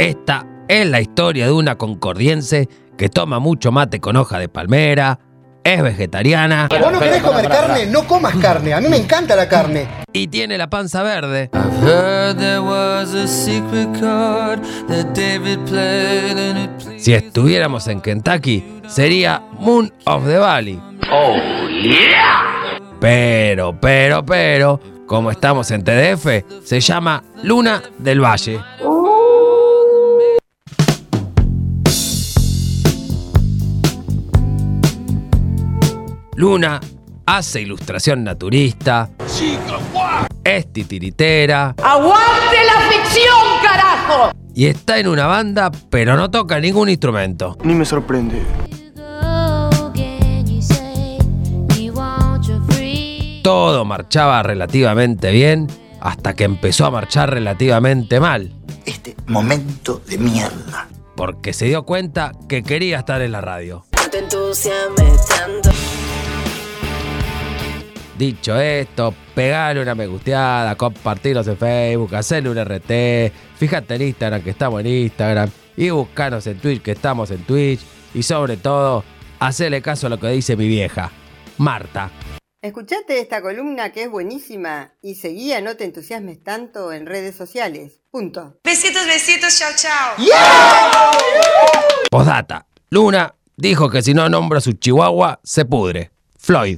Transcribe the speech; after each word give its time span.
Esta 0.00 0.46
es 0.66 0.88
la 0.88 1.02
historia 1.02 1.44
de 1.44 1.52
una 1.52 1.76
concordiense 1.76 2.70
que 2.96 3.10
toma 3.10 3.38
mucho 3.38 3.70
mate 3.70 4.00
con 4.00 4.16
hoja 4.16 4.38
de 4.38 4.48
palmera, 4.48 5.18
es 5.62 5.82
vegetariana 5.82 6.68
Vos 6.70 6.90
no 6.90 6.98
querés 6.98 7.22
comer 7.22 7.46
carne, 7.50 7.84
no 7.84 8.06
comas 8.06 8.34
carne. 8.36 8.72
A 8.72 8.80
mí 8.80 8.88
me 8.88 8.96
encanta 8.96 9.36
la 9.36 9.46
carne. 9.46 9.86
y 10.14 10.26
tiene 10.28 10.56
la 10.56 10.70
panza 10.70 11.02
verde. 11.02 11.50
I've 11.52 11.86
heard 11.86 12.38
there 12.38 12.60
was 12.60 13.12
a 13.12 13.28
secret 13.28 13.92
chord 14.00 14.62
that 14.88 15.12
David 15.14 15.58
played 15.66 16.38
and 16.38 16.58
it 16.58 16.70
pleased 16.82 17.04
Si 17.04 17.12
estuviéramos 17.12 17.86
en 17.88 18.00
Kentucky, 18.00 18.80
sería 18.88 19.42
Moon 19.58 19.92
of 20.06 20.24
the 20.24 20.38
Valley. 20.38 20.80
Pero, 23.00 23.78
pero, 23.78 24.24
pero, 24.24 24.80
como 25.06 25.30
estamos 25.30 25.70
en 25.70 25.84
TDF, 25.84 26.64
se 26.64 26.80
llama 26.80 27.22
Luna 27.42 27.82
del 27.98 28.24
Valle. 28.24 28.60
Luna 36.44 36.80
hace 37.26 37.60
ilustración 37.60 38.24
naturista. 38.24 39.10
Es 40.42 40.72
titiritera. 40.72 41.74
¡Aguante 41.84 42.56
la 42.64 42.80
ficción, 42.90 43.36
carajo! 43.62 44.30
Y 44.54 44.64
está 44.64 44.98
en 44.98 45.08
una 45.08 45.26
banda, 45.26 45.70
pero 45.90 46.16
no 46.16 46.30
toca 46.30 46.58
ningún 46.58 46.88
instrumento. 46.88 47.58
Ni 47.62 47.74
me 47.74 47.84
sorprende. 47.84 48.40
Todo 53.42 53.84
marchaba 53.84 54.42
relativamente 54.42 55.30
bien 55.30 55.66
hasta 56.00 56.34
que 56.34 56.44
empezó 56.44 56.86
a 56.86 56.90
marchar 56.90 57.30
relativamente 57.30 58.18
mal, 58.18 58.52
Este 58.86 59.14
momento 59.26 60.00
de 60.08 60.16
mierda. 60.18 60.88
porque 61.16 61.52
se 61.52 61.66
dio 61.66 61.84
cuenta 61.84 62.32
que 62.48 62.62
quería 62.62 62.98
estar 62.98 63.20
en 63.20 63.32
la 63.32 63.40
radio. 63.42 63.84
No 63.94 64.08
te 64.10 64.18
entusiasmes 64.20 65.26
tanto. 65.26 65.70
Dicho 68.20 68.60
esto, 68.60 69.14
pegale 69.34 69.80
una 69.80 69.94
me 69.94 70.06
gusteada, 70.06 70.76
compartirnos 70.76 71.48
en 71.48 71.56
Facebook, 71.56 72.14
hacerle 72.14 72.50
un 72.50 72.62
RT, 72.62 73.32
fíjate 73.56 73.94
en 73.94 74.02
Instagram 74.02 74.42
que 74.42 74.50
estamos 74.50 74.78
en 74.82 74.88
Instagram, 74.88 75.50
y 75.74 75.88
buscanos 75.88 76.46
en 76.46 76.58
Twitch 76.58 76.82
que 76.82 76.90
estamos 76.90 77.30
en 77.30 77.42
Twitch, 77.44 77.80
y 78.12 78.22
sobre 78.22 78.58
todo, 78.58 79.04
hacerle 79.38 79.80
caso 79.80 80.06
a 80.06 80.10
lo 80.10 80.20
que 80.20 80.28
dice 80.28 80.54
mi 80.54 80.68
vieja, 80.68 81.10
Marta. 81.56 82.10
Escuchate 82.60 83.20
esta 83.20 83.40
columna 83.40 83.90
que 83.90 84.02
es 84.02 84.10
buenísima 84.10 84.92
y 85.00 85.14
seguía 85.14 85.62
No 85.62 85.78
te 85.78 85.84
entusiasmes 85.84 86.44
tanto 86.44 86.92
en 86.92 87.06
redes 87.06 87.34
sociales. 87.34 88.02
Punto. 88.10 88.58
Besitos, 88.62 89.06
besitos, 89.06 89.58
chao, 89.58 89.70
chao. 89.74 90.16
Postdata, 92.10 92.66
Luna 92.90 93.34
dijo 93.56 93.88
que 93.88 94.02
si 94.02 94.12
no 94.12 94.28
nombra 94.28 94.58
a 94.58 94.60
su 94.60 94.74
chihuahua, 94.74 95.40
se 95.42 95.64
pudre. 95.64 96.10
Floyd. 96.38 96.76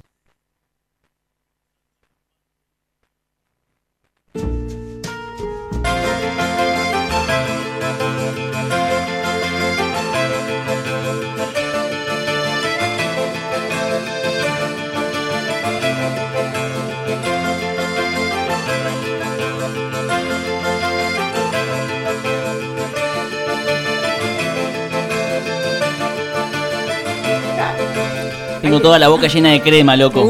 Tengo 28.63 28.81
toda 28.81 28.99
la 28.99 29.09
boca 29.09 29.27
llena 29.27 29.51
de 29.51 29.61
crema, 29.61 29.97
loco. 29.97 30.25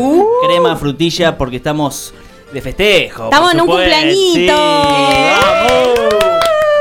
Crema, 0.47 0.75
frutilla, 0.77 1.37
porque 1.37 1.57
estamos 1.57 2.15
de 2.53 2.61
festejo. 2.63 3.25
Estamos 3.25 3.53
en 3.53 3.61
un 3.61 3.67
cumpleañito. 3.67 4.33
Sí, 4.35 4.47
vamos. 4.49 5.99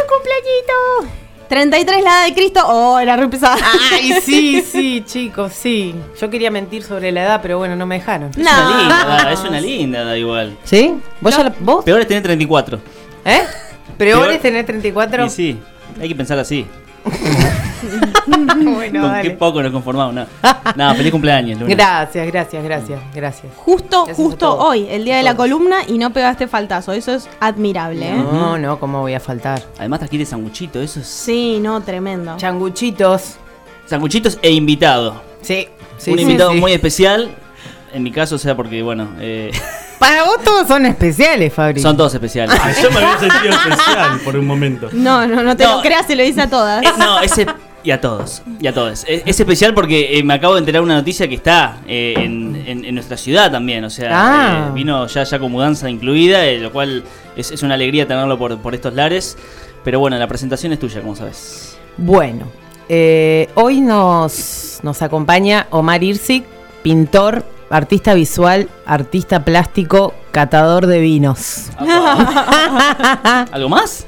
¡Cumpleañito! 0.07 1.13
33 1.50 2.03
la 2.03 2.09
edad 2.09 2.25
de 2.28 2.34
Cristo. 2.34 2.62
Oh, 2.66 2.97
era 3.00 3.17
re 3.17 3.28
pesada. 3.28 3.57
Ay, 3.91 4.13
sí, 4.23 4.63
sí, 4.72 5.03
chicos, 5.06 5.51
sí. 5.53 5.94
Yo 6.19 6.29
quería 6.29 6.50
mentir 6.50 6.84
sobre 6.84 7.12
la 7.12 7.23
edad, 7.23 7.39
pero 7.41 7.57
bueno, 7.57 7.75
no 7.75 7.85
me 7.85 7.95
dejaron. 7.95 8.29
Es 8.31 8.38
una 8.38 8.78
linda, 8.79 9.01
edad, 9.03 9.33
es 9.33 9.39
una 9.41 9.59
linda 9.62 10.01
edad 10.03 10.16
igual. 10.16 10.57
¿Sí? 10.63 10.94
¿Vos 11.19 11.35
ya 11.35 11.44
la- 11.44 11.53
¿Vos? 11.59 11.83
Peor 11.83 12.00
es 12.00 12.07
tener 12.07 12.23
34. 12.23 12.79
¿Eh? 13.25 13.41
¿Peor 13.97 14.22
Peor- 14.23 14.31
es 14.33 14.41
tener 14.41 14.66
34? 14.66 15.25
Y 15.25 15.29
sí, 15.29 15.59
hay 16.00 16.07
que 16.07 16.16
pensar 16.16 16.39
así. 16.39 16.66
bueno, 18.28 19.02
Con 19.02 19.12
dale. 19.12 19.30
qué 19.30 19.36
poco 19.36 19.62
nos 19.62 19.72
conformamos. 19.72 20.14
No, 20.16 20.25
no 20.75 20.96
feliz 20.96 21.12
cumpleaños, 21.12 21.59
Luna. 21.59 21.74
Gracias, 21.74 22.28
gracias, 22.28 22.64
gracias, 22.64 23.00
gracias. 23.14 23.53
Justo, 23.58 24.06
Gracias 24.06 24.18
justo 24.18 24.58
hoy, 24.58 24.88
el 24.90 25.06
día 25.06 25.18
de 25.18 25.24
la 25.24 25.36
columna, 25.36 25.78
y 25.88 25.97
no 25.97 26.12
pegaste 26.12 26.47
faltazo. 26.47 26.92
Eso 26.94 27.14
es 27.14 27.30
admirable, 27.40 28.09
¿eh? 28.09 28.16
No, 28.16 28.58
no, 28.58 28.80
¿cómo 28.80 29.02
voy 29.02 29.14
a 29.14 29.19
faltar? 29.19 29.62
Además 29.80 30.00
trajiste 30.00 30.25
sanguchito, 30.25 30.81
eso 30.81 31.00
es. 31.00 31.08
Sí, 31.08 31.59
no, 31.62 31.81
tremendo. 31.81 32.36
Changuchitos. 32.38 33.36
Sanguchitos 33.86 34.38
e 34.42 34.52
invitado. 34.52 35.22
Sí, 35.42 35.68
sí, 35.98 36.12
Un 36.12 36.18
sí, 36.18 36.24
invitado 36.24 36.52
sí. 36.53 36.59
muy 36.59 36.74
especial. 36.74 37.30
En 37.94 38.03
mi 38.03 38.12
caso, 38.12 38.36
o 38.36 38.38
sea, 38.38 38.56
porque, 38.56 38.81
bueno, 38.81 39.09
eh, 39.19 39.52
Para 40.00 40.24
vos 40.24 40.38
todos 40.44 40.68
son 40.68 40.86
especiales, 40.88 41.53
Fabri. 41.53 41.80
son 41.80 41.96
todos 41.96 42.13
especiales. 42.13 42.58
Ah, 42.59 42.72
yo 42.81 42.90
me 42.90 42.98
había 42.98 43.19
sentido 43.19 43.53
especial 43.53 44.19
por 44.24 44.36
un 44.36 44.48
momento. 44.48 44.90
No, 44.94 45.28
no, 45.28 45.44
no 45.44 45.56
te 45.56 45.63
No. 45.63 45.75
lo 45.75 45.81
creas, 45.84 46.08
se 46.08 46.16
lo 46.16 46.24
dice 46.24 46.42
a 46.42 46.50
todas. 46.50 46.84
Eh, 46.84 46.90
no, 46.98 47.19
ese. 47.22 47.46
Y 47.84 47.90
a 47.92 48.00
todos, 48.00 48.44
y 48.59 48.68
a 48.68 48.74
todos. 48.74 49.03
Es, 49.08 49.24
es 49.25 49.40
especial 49.40 49.74
porque 49.74 50.18
eh, 50.19 50.24
me 50.24 50.36
acabo 50.36 50.53
de 50.53 50.59
enterar 50.59 50.84
una 50.84 50.94
noticia 50.96 51.28
que 51.28 51.34
está 51.36 51.78
eh, 51.88 52.14
en, 52.18 52.56
en- 52.68 52.86
en 52.86 52.94
nuestra 52.96 53.18
ciudad 53.18 53.52
también. 53.52 53.84
O 53.84 53.90
sea, 53.90 54.09
Ah. 54.14 54.68
eh, 54.68 54.72
vino 54.74 55.08
ya, 55.08 55.24
ya 55.24 55.40
con 55.40 55.52
mudanza 55.52 55.90
incluida, 55.90 56.46
eh, 56.46 56.59
lo 56.59 56.72
cual 56.72 57.03
es, 57.36 57.50
es 57.52 57.64
una 57.64 57.74
alegría 57.74 58.08
tenerlo 58.08 58.38
por, 58.38 58.56
por 58.59 58.75
estos 58.75 58.94
lares. 58.94 59.36
Pero 59.84 60.00
bueno, 60.00 60.16
la 60.19 60.28
presentación 60.28 60.74
es 60.74 60.80
tuya, 60.80 61.02
como 61.02 61.16
sabes. 61.16 61.75
Bueno, 61.97 62.46
eh, 62.88 63.50
hoy 63.56 63.81
nos, 63.81 64.80
nos 64.84 65.02
acompaña 65.02 65.66
Omar 65.72 66.03
Irsi, 66.03 66.44
pintor, 66.84 67.44
artista 67.72 68.13
visual, 68.13 68.69
artista 68.86 69.44
plástico, 69.44 70.13
catador 70.31 70.86
de 70.86 71.00
vinos. 71.00 71.69
¿Algo 73.52 73.69
más? 73.69 74.06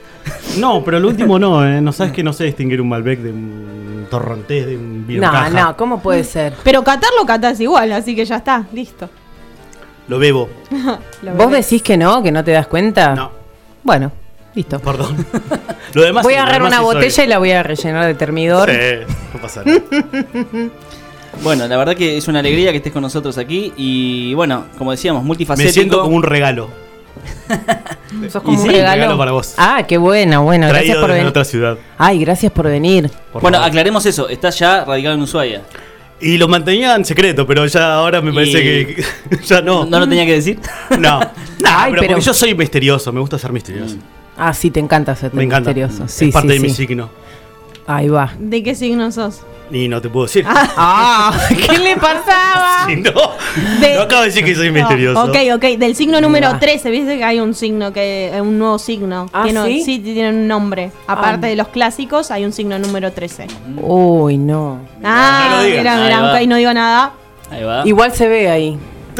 No, 0.57 0.83
pero 0.83 0.99
lo 0.99 1.07
último 1.07 1.39
no, 1.39 1.65
¿eh? 1.67 1.81
No 1.81 1.91
sabes 1.91 2.13
que 2.13 2.23
no 2.23 2.31
sé 2.33 2.43
distinguir 2.45 2.79
un 2.81 2.89
Malbec 2.89 3.19
de 3.19 3.31
un 3.31 4.07
torrontés, 4.09 4.67
de 4.67 4.77
un 4.77 5.05
vino 5.07 5.25
No, 5.25 5.31
caja. 5.31 5.49
no, 5.49 5.77
¿cómo 5.77 6.01
puede 6.01 6.23
ser? 6.23 6.53
Pero 6.63 6.83
catarlo 6.83 7.25
catás 7.25 7.59
igual, 7.59 7.91
así 7.91 8.15
que 8.15 8.23
ya 8.25 8.37
está, 8.37 8.65
listo. 8.73 9.09
Lo 10.07 10.19
bebo. 10.19 10.49
Lo 11.23 11.33
¿Vos 11.35 11.51
decís 11.51 11.81
que 11.81 11.97
no, 11.97 12.21
que 12.21 12.31
no 12.31 12.43
te 12.43 12.51
das 12.51 12.67
cuenta? 12.67 13.15
No, 13.15 13.31
Bueno, 13.83 14.11
listo. 14.53 14.79
perdón. 14.79 15.25
lo 15.93 16.01
demás 16.03 16.23
Voy 16.23 16.33
a 16.35 16.37
lo 16.37 16.43
agarrar 16.43 16.61
una 16.61 16.77
sí 16.77 16.83
soy. 16.83 16.93
botella 16.95 17.23
y 17.23 17.27
la 17.27 17.37
voy 17.39 17.51
a 17.51 17.63
rellenar 17.63 18.05
de 18.05 18.13
termidor. 18.13 18.69
Sí, 18.69 18.77
no 19.33 19.41
pasa 19.41 19.63
nada. 19.65 19.79
Bueno, 21.41 21.67
la 21.67 21.77
verdad 21.77 21.95
que 21.95 22.15
es 22.17 22.27
una 22.27 22.39
alegría 22.39 22.69
que 22.69 22.77
estés 22.77 22.93
con 22.93 23.01
nosotros 23.01 23.39
aquí. 23.39 23.73
Y 23.75 24.35
bueno, 24.35 24.65
como 24.77 24.91
decíamos, 24.91 25.23
multifacético. 25.23 25.67
Me 25.67 25.73
siento 25.73 26.01
como 26.03 26.15
un 26.15 26.21
regalo. 26.21 26.69
Sos 28.31 28.41
como 28.43 28.57
Y 28.57 28.61
un 28.61 28.67
sí, 28.67 28.69
regalo. 28.69 28.93
regalo 28.95 29.17
para 29.17 29.31
vos. 29.31 29.53
Ah, 29.57 29.83
qué 29.87 29.97
bueno, 29.97 30.43
bueno, 30.43 30.67
gracias 30.67 30.85
Traído 30.85 31.01
por 31.01 31.09
desde 31.09 31.19
venir. 31.19 31.29
otra 31.29 31.45
ciudad. 31.45 31.77
Ay, 31.97 32.19
gracias 32.19 32.51
por 32.51 32.67
venir. 32.67 33.09
por 33.31 33.41
Bueno, 33.41 33.57
favor. 33.57 33.69
aclaremos 33.69 34.05
eso. 34.05 34.29
Estás 34.29 34.57
ya 34.59 34.85
radicado 34.85 35.15
en 35.15 35.21
Ushuaia. 35.21 35.61
Y 36.19 36.37
lo 36.37 36.47
mantenía 36.47 36.95
en 36.95 37.03
secreto, 37.03 37.45
pero 37.45 37.65
ya 37.65 37.95
ahora 37.95 38.21
me 38.21 38.31
parece 38.31 38.61
que 38.61 39.03
ya 39.45 39.61
no. 39.61 39.85
¿No 39.85 39.99
lo 39.99 40.07
tenía 40.07 40.25
que 40.25 40.33
decir? 40.33 40.59
No, 40.91 41.19
no, 41.19 41.29
Ay, 41.65 41.91
pero, 41.91 42.01
pero- 42.01 42.13
porque 42.13 42.21
yo 42.21 42.33
soy 42.33 42.55
misterioso, 42.55 43.11
me 43.11 43.19
gusta 43.19 43.37
ser 43.37 43.51
misterioso. 43.51 43.95
Ah, 44.37 44.53
sí, 44.53 44.71
te 44.71 44.79
encanta 44.79 45.15
ser 45.15 45.33
Me 45.33 45.43
encanta. 45.43 45.69
misterioso. 45.71 46.07
Sí, 46.07 46.27
es 46.29 46.33
parte 46.33 46.49
sí, 46.49 46.53
de 46.55 46.59
mi 46.59 46.69
signo. 46.69 47.09
Ahí 47.87 48.09
va. 48.09 48.33
¿De 48.39 48.61
qué 48.63 48.75
signo 48.75 49.11
sos? 49.11 49.41
Y 49.71 49.87
no 49.87 50.01
te 50.01 50.09
puedo 50.09 50.25
decir. 50.25 50.45
Ah, 50.47 51.33
¿qué 51.49 51.77
le 51.79 51.95
pasaba? 51.97 52.69
Si 52.87 52.97
no, 52.97 53.11
De- 53.79 53.95
no 53.95 54.01
acabo 54.01 54.21
de 54.23 54.27
decir 54.27 54.43
que 54.43 54.53
soy 54.55 54.69
misterioso. 54.69 55.23
Ok, 55.23 55.37
ok, 55.55 55.63
del 55.79 55.95
signo 55.95 56.19
número 56.19 56.49
va. 56.49 56.59
13, 56.59 56.91
viste 56.91 57.17
que 57.17 57.23
hay 57.23 57.39
un 57.39 57.53
signo, 57.53 57.93
que 57.93 58.27
eh, 58.35 58.41
un 58.41 58.59
nuevo 58.59 58.77
signo. 58.77 59.27
Ah, 59.31 59.43
tiene, 59.45 59.81
¿sí? 59.83 59.99
tiene 59.99 60.29
un 60.29 60.47
nombre. 60.49 60.91
Aparte 61.07 61.47
Ah. 61.47 61.49
de 61.49 61.55
los 61.55 61.69
clásicos, 61.69 62.29
hay 62.29 62.43
un 62.43 62.51
signo 62.51 62.77
número 62.79 63.13
13. 63.13 63.47
Uy, 63.81 64.37
no. 64.37 64.79
Ah, 65.01 65.59
no 65.61 65.69
mira, 65.69 65.95
mira, 65.95 66.33
ahí 66.33 66.45
no 66.45 66.57
digo 66.57 66.73
nada. 66.73 67.13
Ahí 67.49 67.63
va. 67.63 67.87
Igual 67.87 68.11
se 68.13 68.27
ve 68.27 68.49
ahí. 68.49 68.77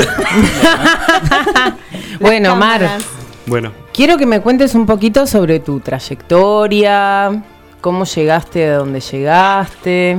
bueno, 2.19 2.55
Mar. 2.55 2.97
Bueno, 3.45 3.71
quiero 3.93 4.17
que 4.17 4.25
me 4.25 4.41
cuentes 4.41 4.75
un 4.75 4.85
poquito 4.85 5.27
sobre 5.27 5.59
tu 5.59 5.79
trayectoria, 5.79 7.43
cómo 7.83 8.05
llegaste 8.05 8.65
a 8.65 8.77
donde 8.77 9.01
llegaste. 9.01 10.17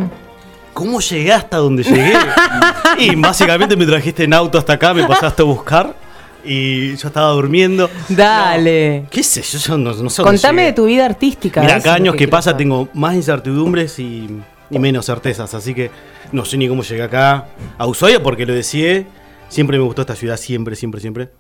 ¿cómo 0.75 1.01
llegué 1.01 1.33
hasta 1.33 1.57
donde 1.57 1.83
llegué? 1.83 2.13
y 2.99 3.15
básicamente 3.15 3.75
me 3.75 3.87
trajiste 3.87 4.25
en 4.25 4.35
auto 4.35 4.59
hasta 4.59 4.75
acá, 4.75 4.93
me 4.93 5.07
pasaste 5.07 5.41
a 5.41 5.47
buscar. 5.47 5.97
Y 6.45 6.95
yo 6.97 7.09
estaba 7.09 7.31
durmiendo. 7.31 7.89
Dale. 8.11 9.07
¿Qué 9.11 9.23
sé 9.23 9.41
yo? 9.41 9.59
Yo 9.59 9.79
no, 9.79 9.95
no 9.95 10.11
sé 10.11 10.23
Contame 10.23 10.67
de 10.67 10.73
tu 10.75 10.85
vida 10.85 11.07
artística. 11.07 11.63
Mira, 11.63 11.81
cada 11.81 11.97
años 11.97 12.17
que 12.17 12.29
pasa 12.29 12.51
saber. 12.51 12.59
tengo 12.59 12.89
más 12.93 13.15
incertidumbres 13.15 13.99
y, 13.99 14.29
y 14.69 14.79
menos 14.79 15.07
certezas. 15.07 15.55
Así 15.55 15.73
que 15.73 15.91
no 16.33 16.45
sé 16.45 16.59
ni 16.59 16.69
cómo 16.69 16.83
llegué 16.83 17.03
acá 17.03 17.47
a 17.79 17.87
Ushuaia 17.87 18.23
porque 18.23 18.45
lo 18.45 18.53
deseé. 18.53 19.07
Siempre 19.49 19.79
me 19.79 19.85
gustó 19.85 20.03
esta 20.03 20.17
ciudad, 20.17 20.37
siempre, 20.37 20.77
siempre, 20.77 21.01
siempre. 21.01 21.31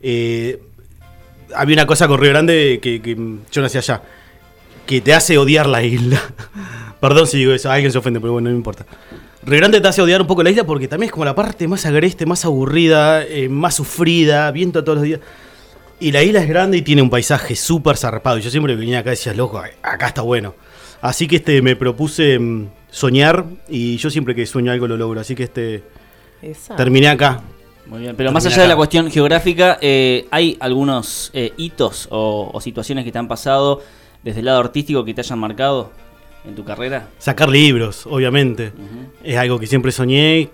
Eh, 0.00 0.60
había 1.54 1.74
una 1.74 1.86
cosa 1.86 2.08
con 2.08 2.18
Río 2.18 2.30
Grande 2.30 2.80
que, 2.82 3.00
que 3.00 3.14
yo 3.52 3.62
nací 3.62 3.78
allá, 3.78 4.02
que 4.90 5.00
te 5.00 5.14
hace 5.14 5.38
odiar 5.38 5.68
la 5.68 5.84
isla. 5.84 6.20
Perdón 7.00 7.28
si 7.28 7.38
digo 7.38 7.52
eso, 7.52 7.70
alguien 7.70 7.92
se 7.92 7.98
ofende, 7.98 8.18
pero 8.18 8.32
bueno, 8.32 8.48
no 8.48 8.50
me 8.50 8.56
importa. 8.56 8.84
Río 9.44 9.58
Grande 9.60 9.80
te 9.80 9.86
hace 9.86 10.02
odiar 10.02 10.20
un 10.20 10.26
poco 10.26 10.42
la 10.42 10.50
isla 10.50 10.64
porque 10.64 10.88
también 10.88 11.06
es 11.06 11.12
como 11.12 11.24
la 11.24 11.36
parte 11.36 11.68
más 11.68 11.86
agreste, 11.86 12.26
más 12.26 12.44
aburrida, 12.44 13.22
eh, 13.22 13.48
más 13.48 13.76
sufrida, 13.76 14.50
viento 14.50 14.82
todos 14.82 14.98
los 14.98 15.04
días. 15.04 15.20
Y 16.00 16.10
la 16.10 16.24
isla 16.24 16.40
es 16.40 16.48
grande 16.48 16.78
y 16.78 16.82
tiene 16.82 17.02
un 17.02 17.08
paisaje 17.08 17.54
súper 17.54 17.96
zarpado. 17.96 18.38
Y 18.38 18.40
yo 18.42 18.50
siempre 18.50 18.72
que 18.72 18.80
venía 18.80 18.98
acá 18.98 19.10
decía, 19.10 19.32
loco, 19.32 19.62
acá 19.80 20.08
está 20.08 20.22
bueno. 20.22 20.56
Así 21.00 21.28
que 21.28 21.36
este 21.36 21.62
me 21.62 21.76
propuse 21.76 22.36
mm, 22.40 22.68
soñar 22.90 23.44
y 23.68 23.96
yo 23.96 24.10
siempre 24.10 24.34
que 24.34 24.44
sueño 24.44 24.72
algo 24.72 24.88
lo 24.88 24.96
logro. 24.96 25.20
Así 25.20 25.36
que 25.36 25.44
este 25.44 25.84
terminé 26.76 27.06
acá. 27.06 27.40
Muy 27.86 28.00
bien, 28.00 28.16
pero 28.16 28.32
más 28.32 28.44
allá 28.44 28.62
de 28.62 28.68
la 28.68 28.76
cuestión 28.76 29.08
geográfica, 29.08 29.78
eh, 29.80 30.26
¿hay 30.32 30.56
algunos 30.58 31.30
eh, 31.32 31.52
hitos 31.56 32.08
o, 32.10 32.50
o 32.52 32.60
situaciones 32.60 33.04
que 33.04 33.12
te 33.12 33.18
han 33.18 33.28
pasado 33.28 33.82
desde 34.22 34.40
el 34.40 34.46
lado 34.46 34.60
artístico 34.60 35.04
que 35.04 35.14
te 35.14 35.20
hayan 35.20 35.38
marcado 35.38 35.90
en 36.46 36.54
tu 36.54 36.64
carrera? 36.64 37.08
Sacar 37.18 37.48
libros, 37.48 38.06
obviamente. 38.06 38.72
Es 39.22 39.36
algo 39.36 39.58
que 39.58 39.66
siempre 39.66 39.92
soñé. 39.92 40.50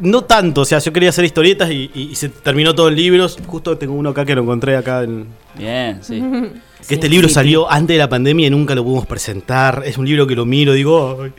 No 0.00 0.22
tanto, 0.24 0.62
o 0.62 0.64
sea, 0.64 0.78
yo 0.78 0.92
quería 0.92 1.10
hacer 1.10 1.24
historietas 1.24 1.70
y, 1.70 1.90
y- 1.94 2.02
y 2.10 2.14
se 2.14 2.30
terminó 2.30 2.74
todo 2.74 2.88
en 2.88 2.96
libros. 2.96 3.36
Justo 3.46 3.76
tengo 3.76 3.92
uno 3.92 4.08
acá 4.10 4.24
que 4.24 4.34
lo 4.34 4.42
encontré 4.42 4.74
acá 4.76 5.02
en, 5.04 5.26
Bien, 5.56 6.02
sí. 6.02 6.20
Que 6.88 6.94
este 6.94 7.08
libro 7.08 7.28
salió 7.28 7.70
antes 7.70 7.94
de 7.94 7.98
la 7.98 8.08
pandemia 8.08 8.48
y 8.48 8.50
nunca 8.50 8.74
lo 8.74 8.82
pudimos 8.82 9.06
presentar. 9.06 9.82
Es 9.86 9.98
un 9.98 10.06
libro 10.06 10.26
que 10.26 10.34
lo 10.34 10.44
miro, 10.44 10.72
digo, 10.72 11.22
"Ay, 11.22 11.32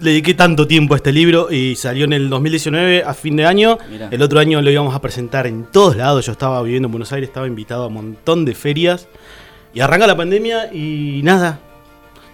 le 0.00 0.10
dediqué 0.10 0.34
tanto 0.34 0.66
tiempo 0.66 0.92
a 0.92 0.98
este 0.98 1.10
libro 1.12 1.50
y 1.50 1.74
salió 1.76 2.04
en 2.04 2.12
el 2.12 2.28
2019 2.28 3.02
a 3.04 3.14
fin 3.14 3.36
de 3.36 3.46
año. 3.46 3.78
Mirá. 3.90 4.08
El 4.10 4.20
otro 4.20 4.38
año 4.40 4.60
lo 4.60 4.70
íbamos 4.70 4.94
a 4.94 5.00
presentar 5.00 5.46
en 5.46 5.64
todos 5.72 5.96
lados. 5.96 6.26
Yo 6.26 6.32
estaba 6.32 6.60
viviendo 6.62 6.88
en 6.88 6.92
Buenos 6.92 7.12
Aires, 7.12 7.28
estaba 7.30 7.46
invitado 7.46 7.84
a 7.84 7.86
un 7.86 7.94
montón 7.94 8.44
de 8.44 8.54
ferias. 8.54 9.08
Y 9.72 9.80
arranca 9.80 10.06
la 10.06 10.16
pandemia 10.16 10.72
y 10.72 11.20
nada, 11.22 11.60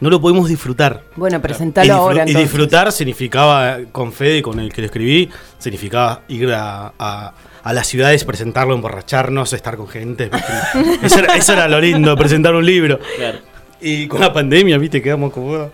no 0.01 0.11
lo 0.11 0.21
pudimos 0.21 0.49
disfrutar. 0.49 1.03
Bueno, 1.17 1.37
Y, 1.37 1.41
presentalo 1.41 1.87
disfru- 1.93 1.97
ahora 1.99 2.25
y 2.29 2.35
disfrutar 2.35 2.93
significaba, 2.93 3.79
con 3.93 4.13
Fede, 4.13 4.43
con 4.43 4.59
el 4.61 4.73
que 4.73 4.81
lo 4.83 4.87
escribí, 4.87 5.29
significaba 5.59 6.23
ir 6.29 6.51
a, 6.53 6.93
a- 6.99 7.33
a 7.63 7.73
las 7.73 7.87
ciudades, 7.89 8.25
presentarlo, 8.25 8.75
emborracharnos, 8.75 9.53
estar 9.53 9.77
con 9.77 9.89
gente. 9.89 10.31
eso, 11.03 11.19
era, 11.19 11.35
eso 11.37 11.53
era 11.53 11.67
lo 11.69 11.81
lindo, 11.81 12.17
presentar 12.17 12.55
un 12.55 12.65
libro. 12.65 13.01
Claro. 13.17 13.39
Y 13.81 14.07
con 14.07 14.21
la 14.21 14.33
pandemia, 14.33 14.79
viste, 14.79 15.03
quedamos 15.03 15.33
como... 15.33 15.71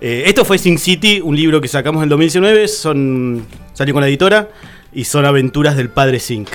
Eh, 0.00 0.24
esto 0.26 0.44
fue 0.44 0.58
Sin 0.58 0.78
City, 0.78 1.20
un 1.22 1.36
libro 1.36 1.60
que 1.60 1.68
sacamos 1.68 2.00
en 2.00 2.04
el 2.04 2.08
2019, 2.10 2.68
son, 2.68 3.46
salió 3.74 3.94
con 3.94 4.00
la 4.02 4.08
editora, 4.08 4.48
y 4.92 5.04
son 5.04 5.24
aventuras 5.26 5.76
del 5.76 5.88
padre 5.90 6.20
Zinc. 6.20 6.48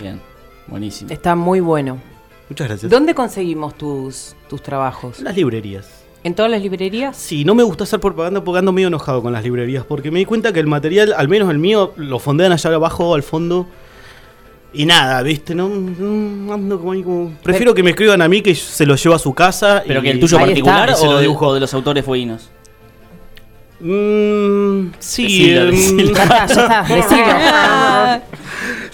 Bien, 0.00 0.20
buenísimo. 0.66 1.10
Está 1.10 1.34
muy 1.34 1.60
bueno. 1.60 1.98
Muchas 2.48 2.68
gracias. 2.68 2.90
¿Dónde 2.90 3.14
conseguimos 3.14 3.76
tus, 3.76 4.34
tus 4.48 4.62
trabajos? 4.62 5.20
Las 5.20 5.36
librerías. 5.36 5.88
¿En 6.24 6.34
todas 6.34 6.50
las 6.50 6.60
librerías? 6.62 7.16
Sí, 7.16 7.44
no 7.44 7.54
me 7.54 7.62
gusta 7.62 7.84
hacer 7.84 8.00
propaganda 8.00 8.42
porque 8.42 8.58
ando 8.58 8.72
medio 8.72 8.88
enojado 8.88 9.22
con 9.22 9.32
las 9.32 9.44
librerías, 9.44 9.84
porque 9.84 10.10
me 10.10 10.18
di 10.18 10.24
cuenta 10.24 10.52
que 10.52 10.60
el 10.60 10.66
material, 10.66 11.14
al 11.16 11.28
menos 11.28 11.50
el 11.50 11.58
mío, 11.58 11.92
lo 11.96 12.18
fondean 12.18 12.52
allá 12.52 12.74
abajo, 12.74 13.14
al 13.14 13.22
fondo. 13.22 13.66
Y 14.72 14.84
nada, 14.86 15.22
viste, 15.22 15.54
no, 15.54 15.68
no, 15.68 16.52
ando 16.52 16.78
como 16.78 16.92
ahí 16.92 17.02
como. 17.02 17.32
Prefiero 17.42 17.74
que 17.74 17.82
me 17.82 17.90
escriban 17.90 18.20
a 18.22 18.28
mí 18.28 18.42
que 18.42 18.54
se 18.54 18.84
lo 18.86 18.96
llevo 18.96 19.14
a 19.14 19.18
su 19.18 19.32
casa. 19.34 19.82
¿Pero 19.86 20.00
y- 20.00 20.02
que 20.02 20.10
el 20.10 20.20
tuyo 20.20 20.38
particular 20.38 20.88
está, 20.90 21.00
se 21.00 21.06
o 21.06 21.12
lo 21.12 21.20
dibujo. 21.20 21.54
de 21.54 21.60
los 21.60 21.72
autores 21.74 22.04
fueguinos? 22.04 22.50
Mm, 23.78 24.92
sí, 24.98 25.22
Decilo, 25.50 25.60
em, 25.60 25.70
decilo. 25.70 26.14
Ya 26.14 26.22
está, 26.24 26.46
ya 26.46 26.62
está, 26.62 26.94
decilo. 26.94 28.22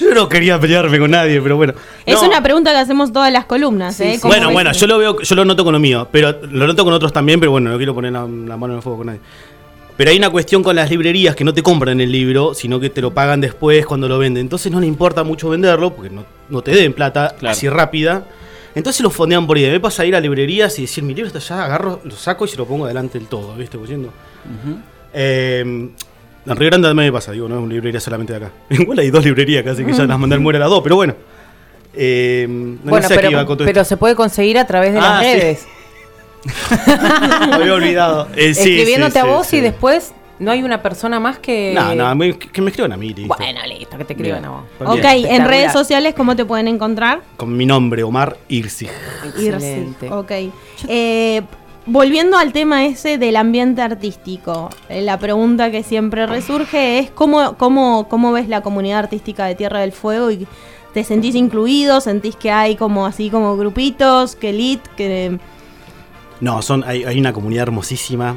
Yo 0.02 0.14
no 0.14 0.28
quería 0.28 0.58
pelearme 0.58 0.98
con 0.98 1.10
nadie, 1.10 1.40
pero 1.40 1.56
bueno. 1.56 1.74
Es 2.04 2.20
No. 2.20 2.28
una 2.28 2.42
pregunta 2.42 2.70
que 2.72 2.78
hacemos 2.78 3.12
todas 3.12 3.32
las 3.32 3.44
columnas, 3.46 3.98
¿eh? 4.00 4.18
¿Cómo 4.20 4.32
Bueno, 4.32 4.48
ves? 4.48 4.54
bueno, 4.54 4.72
yo 4.72 4.86
lo 4.86 4.98
veo, 4.98 5.20
yo 5.20 5.34
lo 5.34 5.44
noto 5.44 5.64
con 5.64 5.72
lo 5.72 5.78
mío, 5.78 6.08
pero 6.10 6.34
lo 6.50 6.66
noto 6.66 6.84
con 6.84 6.92
otros 6.92 7.12
también, 7.12 7.38
pero 7.40 7.52
bueno, 7.52 7.70
no 7.70 7.76
quiero 7.76 7.94
poner 7.94 8.12
la, 8.12 8.20
la 8.22 8.56
mano 8.56 8.72
en 8.72 8.76
el 8.78 8.82
fuego 8.82 8.98
con 8.98 9.06
nadie. 9.06 9.20
Pero 9.96 10.10
hay 10.10 10.16
una 10.16 10.30
cuestión 10.30 10.62
con 10.62 10.74
las 10.74 10.90
librerías 10.90 11.36
que 11.36 11.44
no 11.44 11.52
te 11.54 11.62
compran 11.62 12.00
el 12.00 12.10
libro, 12.10 12.54
sino 12.54 12.80
que 12.80 12.88
te 12.90 13.00
lo 13.02 13.12
pagan 13.12 13.40
después 13.40 13.84
cuando 13.86 14.08
lo 14.08 14.18
venden. 14.18 14.40
Entonces 14.40 14.72
no 14.72 14.80
le 14.80 14.86
importa 14.86 15.22
mucho 15.22 15.50
venderlo, 15.50 15.94
porque 15.94 16.10
no, 16.10 16.24
no 16.48 16.62
te 16.62 16.72
den 16.72 16.92
plata 16.94 17.34
Claro. 17.38 17.52
así 17.52 17.68
rápida. 17.68 18.24
Entonces 18.74 19.02
lo 19.02 19.10
fondean 19.10 19.46
por 19.46 19.58
ahí. 19.58 19.70
Me 19.70 19.80
pasa 19.80 20.02
a 20.02 20.06
ir 20.06 20.16
a 20.16 20.20
librerías 20.20 20.78
y 20.78 20.82
decir, 20.82 21.04
mi 21.04 21.14
libro 21.14 21.26
está 21.30 21.38
allá, 21.56 21.66
agarro, 21.66 22.00
lo 22.04 22.16
saco 22.16 22.46
y 22.46 22.48
se 22.48 22.56
lo 22.56 22.64
pongo 22.64 22.86
delante 22.86 23.18
del 23.18 23.28
todo, 23.28 23.54
¿viste? 23.54 23.76
Oyendo. 23.76 24.10
Eh, 25.12 25.90
en 26.46 26.56
Río 26.56 26.68
Grande 26.70 26.88
también 26.88 27.08
me 27.08 27.12
pasa, 27.12 27.32
digo, 27.32 27.48
no 27.48 27.56
es 27.56 27.62
una 27.62 27.72
librería 27.74 28.00
solamente 28.00 28.32
de 28.32 28.44
acá. 28.46 28.52
Igual 28.70 28.98
hay 28.98 29.10
dos 29.10 29.24
librerías 29.24 29.62
casi 29.64 29.84
que 29.84 29.92
ya 29.92 30.04
las 30.06 30.18
mandé 30.18 30.34
al 30.34 30.40
muere 30.40 30.56
a 30.58 30.60
las 30.60 30.70
dos, 30.70 30.82
pero 30.82 30.96
bueno. 30.96 31.14
Eh, 31.94 32.46
no 32.48 32.90
Bueno, 32.90 33.06
sé 33.06 33.14
iba 33.14 33.22
pero, 33.22 33.46
con 33.46 33.56
todo 33.58 33.66
pero 33.66 33.80
esto. 33.82 33.88
se 33.90 33.96
puede 33.98 34.14
conseguir 34.14 34.58
a 34.58 34.66
través 34.66 34.92
de 34.94 34.98
Ah, 34.98 35.02
las 35.20 35.26
sí. 35.26 35.32
redes. 35.34 35.66
Me 37.48 37.54
había 37.54 37.74
olvidado. 37.74 38.28
Eh, 38.34 38.54
sí, 38.54 38.70
Escribiéndote 38.70 39.12
sí, 39.12 39.18
a 39.18 39.24
vos 39.24 39.46
sí. 39.46 39.56
y 39.58 39.60
después 39.60 40.12
no 40.38 40.50
hay 40.50 40.62
una 40.62 40.82
persona 40.82 41.20
más 41.20 41.38
que. 41.38 41.72
No, 41.74 41.94
no, 41.94 42.14
me- 42.16 42.36
que 42.38 42.60
me 42.62 42.70
escriban 42.70 42.92
a 42.92 42.96
mí, 42.96 43.14
listo. 43.14 43.34
Bueno, 43.38 43.60
listo, 43.68 43.96
que 43.98 44.04
te 44.04 44.14
escriban 44.14 44.40
Bien. 44.40 44.52
a 44.52 44.56
vos. 44.88 44.98
Ok, 44.98 45.04
en 45.04 45.46
redes 45.46 45.72
sociales, 45.72 46.14
¿cómo 46.16 46.34
te 46.34 46.44
pueden 46.44 46.66
encontrar? 46.68 47.20
Con 47.36 47.56
mi 47.56 47.66
nombre, 47.66 48.02
Omar 48.02 48.36
Irsig. 48.48 48.88
Excelente. 49.26 50.06
Irsi. 50.06 50.16
Ok. 50.16 50.32
Eh, 50.88 51.42
volviendo 51.86 52.36
al 52.36 52.52
tema 52.52 52.84
ese 52.84 53.18
del 53.18 53.36
ambiente 53.36 53.82
artístico, 53.82 54.70
eh, 54.88 55.02
la 55.02 55.18
pregunta 55.18 55.70
que 55.70 55.82
siempre 55.82 56.26
resurge 56.26 56.98
es 56.98 57.10
¿cómo, 57.10 57.56
cómo, 57.56 58.08
cómo 58.08 58.32
ves 58.32 58.48
la 58.48 58.60
comunidad 58.62 59.00
artística 59.00 59.46
de 59.46 59.54
Tierra 59.54 59.80
del 59.80 59.92
Fuego 59.92 60.30
y 60.30 60.46
te 60.94 61.04
sentís 61.04 61.34
incluido? 61.34 62.00
¿Sentís 62.00 62.36
que 62.36 62.50
hay 62.50 62.76
como 62.76 63.06
así 63.06 63.30
como 63.30 63.56
grupitos, 63.56 64.36
que 64.36 64.50
elite, 64.50 64.90
que... 64.96 65.38
No, 66.40 66.60
son, 66.60 66.84
hay, 66.84 67.04
hay 67.04 67.18
una 67.20 67.32
comunidad 67.32 67.62
hermosísima, 67.64 68.36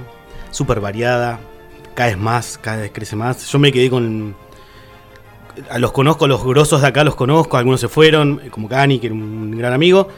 súper 0.51 0.79
variada, 0.79 1.39
cada 1.95 2.09
vez 2.09 2.19
más, 2.19 2.59
cada 2.59 2.77
vez 2.77 2.91
crece 2.93 3.15
más. 3.15 3.47
Yo 3.47 3.59
me 3.59 3.71
quedé 3.71 3.89
con... 3.89 4.35
A 5.69 5.79
los 5.79 5.93
conozco, 5.93 6.27
los 6.27 6.43
grosos 6.43 6.81
de 6.81 6.87
acá 6.87 7.03
los 7.03 7.15
conozco, 7.15 7.57
algunos 7.57 7.79
se 7.79 7.87
fueron, 7.87 8.41
eh, 8.43 8.49
como 8.49 8.67
Cani, 8.67 8.99
que 8.99 9.07
era 9.07 9.15
un 9.15 9.51
gran 9.57 9.71
amigo. 9.73 10.09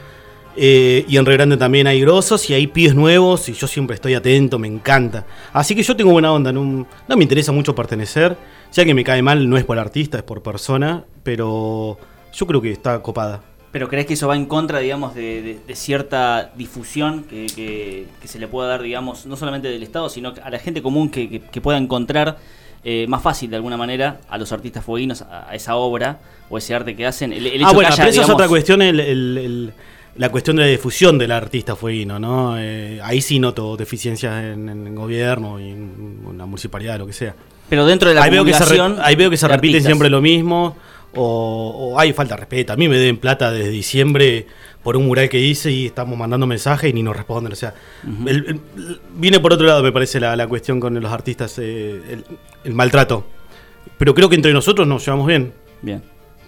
Eh, 0.60 1.04
y 1.08 1.16
en 1.18 1.24
Río 1.24 1.36
Grande 1.36 1.56
también 1.56 1.86
hay 1.86 2.00
grosos 2.00 2.50
y 2.50 2.54
hay 2.54 2.66
pibes 2.66 2.94
nuevos 2.96 3.48
y 3.48 3.52
yo 3.52 3.68
siempre 3.68 3.94
estoy 3.94 4.14
atento, 4.14 4.58
me 4.58 4.66
encanta. 4.66 5.24
Así 5.52 5.76
que 5.76 5.84
yo 5.84 5.94
tengo 5.94 6.10
buena 6.10 6.32
onda, 6.32 6.50
no, 6.52 6.64
no 7.08 7.16
me 7.16 7.22
interesa 7.22 7.52
mucho 7.52 7.74
pertenecer. 7.76 8.36
Ya 8.72 8.84
que 8.84 8.92
me 8.92 9.04
cae 9.04 9.22
mal, 9.22 9.48
no 9.48 9.56
es 9.56 9.64
por 9.64 9.78
artista, 9.78 10.18
es 10.18 10.24
por 10.24 10.42
persona, 10.42 11.04
pero 11.22 11.96
yo 12.34 12.46
creo 12.46 12.60
que 12.60 12.72
está 12.72 13.00
copada. 13.00 13.40
¿Pero 13.70 13.88
crees 13.88 14.06
que 14.06 14.14
eso 14.14 14.26
va 14.26 14.34
en 14.34 14.46
contra, 14.46 14.80
digamos, 14.80 15.14
de, 15.14 15.42
de- 15.42 15.58
de 15.66 15.76
cierta 15.76 16.50
difusión 16.56 17.22
que, 17.24 17.46
que- 17.54 18.06
que 18.20 18.26
se 18.28 18.38
le 18.40 18.48
pueda 18.48 18.68
dar, 18.68 18.82
digamos, 18.82 19.26
no 19.26 19.36
solamente 19.36 19.68
del 19.68 19.82
Estado, 19.84 20.08
sino 20.08 20.34
a 20.42 20.50
la 20.50 20.58
gente 20.58 20.82
común 20.82 21.08
que, 21.10 21.40
pueda 21.62 21.78
encontrar 21.78 22.38
eh, 22.84 23.06
más 23.08 23.22
fácil, 23.22 23.50
de 23.50 23.56
alguna 23.56 23.76
manera, 23.76 24.20
a 24.28 24.38
los 24.38 24.50
artistas 24.52 24.84
fueguinos, 24.84 25.22
a, 25.22 25.50
a 25.50 25.54
esa 25.54 25.76
obra 25.76 26.18
o 26.50 26.58
ese 26.58 26.74
arte 26.74 26.96
que 26.96 27.06
hacen? 27.06 27.32
El, 27.32 27.46
el 27.46 27.60
hecho 27.60 27.66
ah, 27.68 27.72
bueno, 27.74 27.88
haya, 27.88 27.96
pero 27.96 28.10
eso 28.10 28.22
es 28.22 28.28
otra 28.30 28.48
cuestión, 28.48 28.80
el- 28.82 29.72
la 30.18 30.28
cuestión 30.30 30.56
de 30.56 30.62
la 30.64 30.68
difusión 30.68 31.16
del 31.18 31.30
artista 31.32 31.74
fueguino, 31.76 32.18
¿no? 32.18 32.56
Eh, 32.58 33.00
ahí 33.02 33.20
sí 33.20 33.38
noto 33.38 33.76
deficiencias 33.76 34.44
en, 34.44 34.68
en 34.68 34.86
el 34.88 34.94
gobierno 34.94 35.58
y 35.60 35.70
en, 35.70 36.20
en 36.30 36.38
la 36.38 36.44
municipalidad, 36.46 36.98
lo 36.98 37.06
que 37.06 37.12
sea. 37.12 37.34
Pero 37.68 37.86
dentro 37.86 38.08
de 38.08 38.14
la 38.16 38.22
ahí 38.24 38.30
veo 38.30 38.44
que 38.44 38.52
se, 38.52 38.58
re- 38.64 38.64
acumulación 38.80 39.06
ahí 39.06 39.14
veo 39.16 39.30
que 39.30 39.36
se 39.36 39.46
repite 39.48 39.68
artistas. 39.76 39.86
siempre 39.88 40.10
lo 40.10 40.20
mismo, 40.20 40.76
o, 41.14 41.90
o 41.92 41.98
hay 42.00 42.12
falta 42.12 42.34
de 42.34 42.40
respeto. 42.40 42.72
A 42.72 42.76
mí 42.76 42.88
me 42.88 42.96
deben 42.98 43.16
plata 43.18 43.50
desde 43.50 43.70
diciembre 43.70 44.46
por 44.82 44.96
un 44.96 45.06
mural 45.06 45.28
que 45.28 45.38
hice 45.40 45.70
y 45.70 45.86
estamos 45.86 46.16
mandando 46.18 46.46
mensajes 46.46 46.90
y 46.90 46.92
ni 46.92 47.02
nos 47.02 47.16
responden. 47.16 47.52
O 47.52 47.56
sea, 47.56 47.74
el- 48.26 48.36
el- 48.46 48.60
el- 48.76 49.00
viene 49.16 49.38
por 49.40 49.52
otro 49.52 49.66
lado, 49.66 49.82
me 49.82 49.92
parece, 49.92 50.18
la, 50.20 50.34
la 50.36 50.46
cuestión 50.46 50.80
con 50.80 50.98
los 51.00 51.12
artistas, 51.12 51.58
eh, 51.58 52.00
el, 52.10 52.24
el 52.64 52.74
maltrato. 52.74 53.26
Pero 53.98 54.14
creo 54.14 54.28
que 54.28 54.34
entre 54.36 54.52
nosotros 54.52 54.86
nos 54.88 55.04
llevamos 55.04 55.26
bien. 55.26 55.52
Bien. 55.82 56.02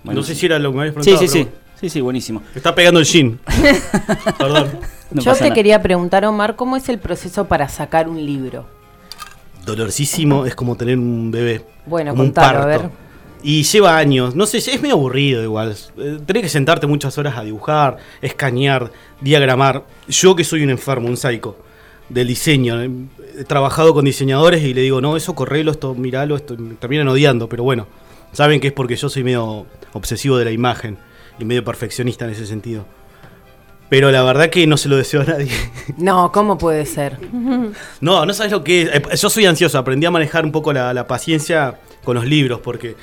No 0.04 0.22
sé 0.22 0.34
si 0.34 0.46
era 0.46 0.58
lo 0.58 0.70
que 0.72 0.76
me 0.78 0.82
habías 0.88 0.94
Sí, 1.04 1.10
preguntado. 1.10 1.28
sí, 1.28 1.38
pero 1.44 1.50
sí. 1.50 1.56
Sí, 1.80 1.88
sí, 1.88 2.00
buenísimo. 2.00 2.42
Está 2.54 2.74
pegando 2.74 3.00
el 3.00 3.06
gin. 3.06 3.40
Perdón. 4.38 4.68
No 5.12 5.22
Yo 5.22 5.32
te 5.34 5.40
nada. 5.44 5.54
quería 5.54 5.82
preguntar, 5.82 6.24
Omar, 6.26 6.54
¿cómo 6.54 6.76
es 6.76 6.88
el 6.88 6.98
proceso 6.98 7.46
para 7.46 7.68
sacar 7.68 8.08
un 8.08 8.24
libro? 8.24 8.66
Dolorosísimo 9.64 10.46
es 10.46 10.54
como 10.54 10.76
tener 10.76 10.98
un 10.98 11.30
bebé. 11.30 11.64
Bueno, 11.86 12.10
como 12.12 12.22
un 12.22 12.28
contalo, 12.28 12.58
a 12.58 12.62
parto. 12.62 12.82
ver. 12.82 12.90
Y 13.42 13.62
lleva 13.62 13.96
años, 13.96 14.34
no 14.36 14.44
sé, 14.44 14.58
es 14.58 14.80
medio 14.82 14.94
aburrido 14.96 15.42
igual. 15.42 15.74
Eh, 15.96 16.18
Tenés 16.26 16.42
que 16.42 16.48
sentarte 16.50 16.86
muchas 16.86 17.16
horas 17.16 17.36
a 17.38 17.42
dibujar, 17.42 17.96
escanear, 18.20 18.90
diagramar. 19.20 19.84
Yo 20.08 20.36
que 20.36 20.44
soy 20.44 20.62
un 20.62 20.70
enfermo, 20.70 21.08
un 21.08 21.16
psycho 21.16 21.56
del 22.10 22.28
diseño, 22.28 22.82
eh, 22.82 22.90
he 23.38 23.44
trabajado 23.44 23.94
con 23.94 24.04
diseñadores 24.04 24.62
y 24.62 24.74
le 24.74 24.82
digo, 24.82 25.00
no, 25.00 25.16
eso 25.16 25.34
correlo, 25.34 25.70
esto 25.70 25.94
miralo, 25.94 26.36
esto 26.36 26.54
me 26.58 26.74
terminan 26.74 27.08
odiando, 27.08 27.48
pero 27.48 27.62
bueno, 27.64 27.86
saben 28.32 28.60
que 28.60 28.66
es 28.68 28.72
porque 28.74 28.96
yo 28.96 29.08
soy 29.08 29.24
medio 29.24 29.64
obsesivo 29.94 30.36
de 30.36 30.44
la 30.44 30.50
imagen. 30.50 30.98
Y 31.42 31.46
medio 31.46 31.64
perfeccionista 31.64 32.24
en 32.24 32.32
ese 32.32 32.46
sentido. 32.46 32.86
Pero 33.88 34.12
la 34.12 34.22
verdad 34.22 34.50
que 34.50 34.66
no 34.68 34.76
se 34.76 34.88
lo 34.88 34.96
deseo 34.96 35.22
a 35.22 35.24
nadie. 35.24 35.50
No, 35.98 36.30
¿cómo 36.32 36.56
puede 36.56 36.86
ser? 36.86 37.18
No, 38.00 38.24
no 38.24 38.32
sabes 38.32 38.52
lo 38.52 38.62
que 38.62 38.82
es. 38.82 38.88
Eh, 38.94 39.02
Yo 39.16 39.28
soy 39.28 39.46
ansioso, 39.46 39.78
aprendí 39.78 40.06
a 40.06 40.10
manejar 40.10 40.44
un 40.44 40.52
poco 40.52 40.72
la, 40.72 40.94
la 40.94 41.06
paciencia 41.06 41.78
con 42.04 42.14
los 42.14 42.24
libros, 42.24 42.60
porque 42.60 42.94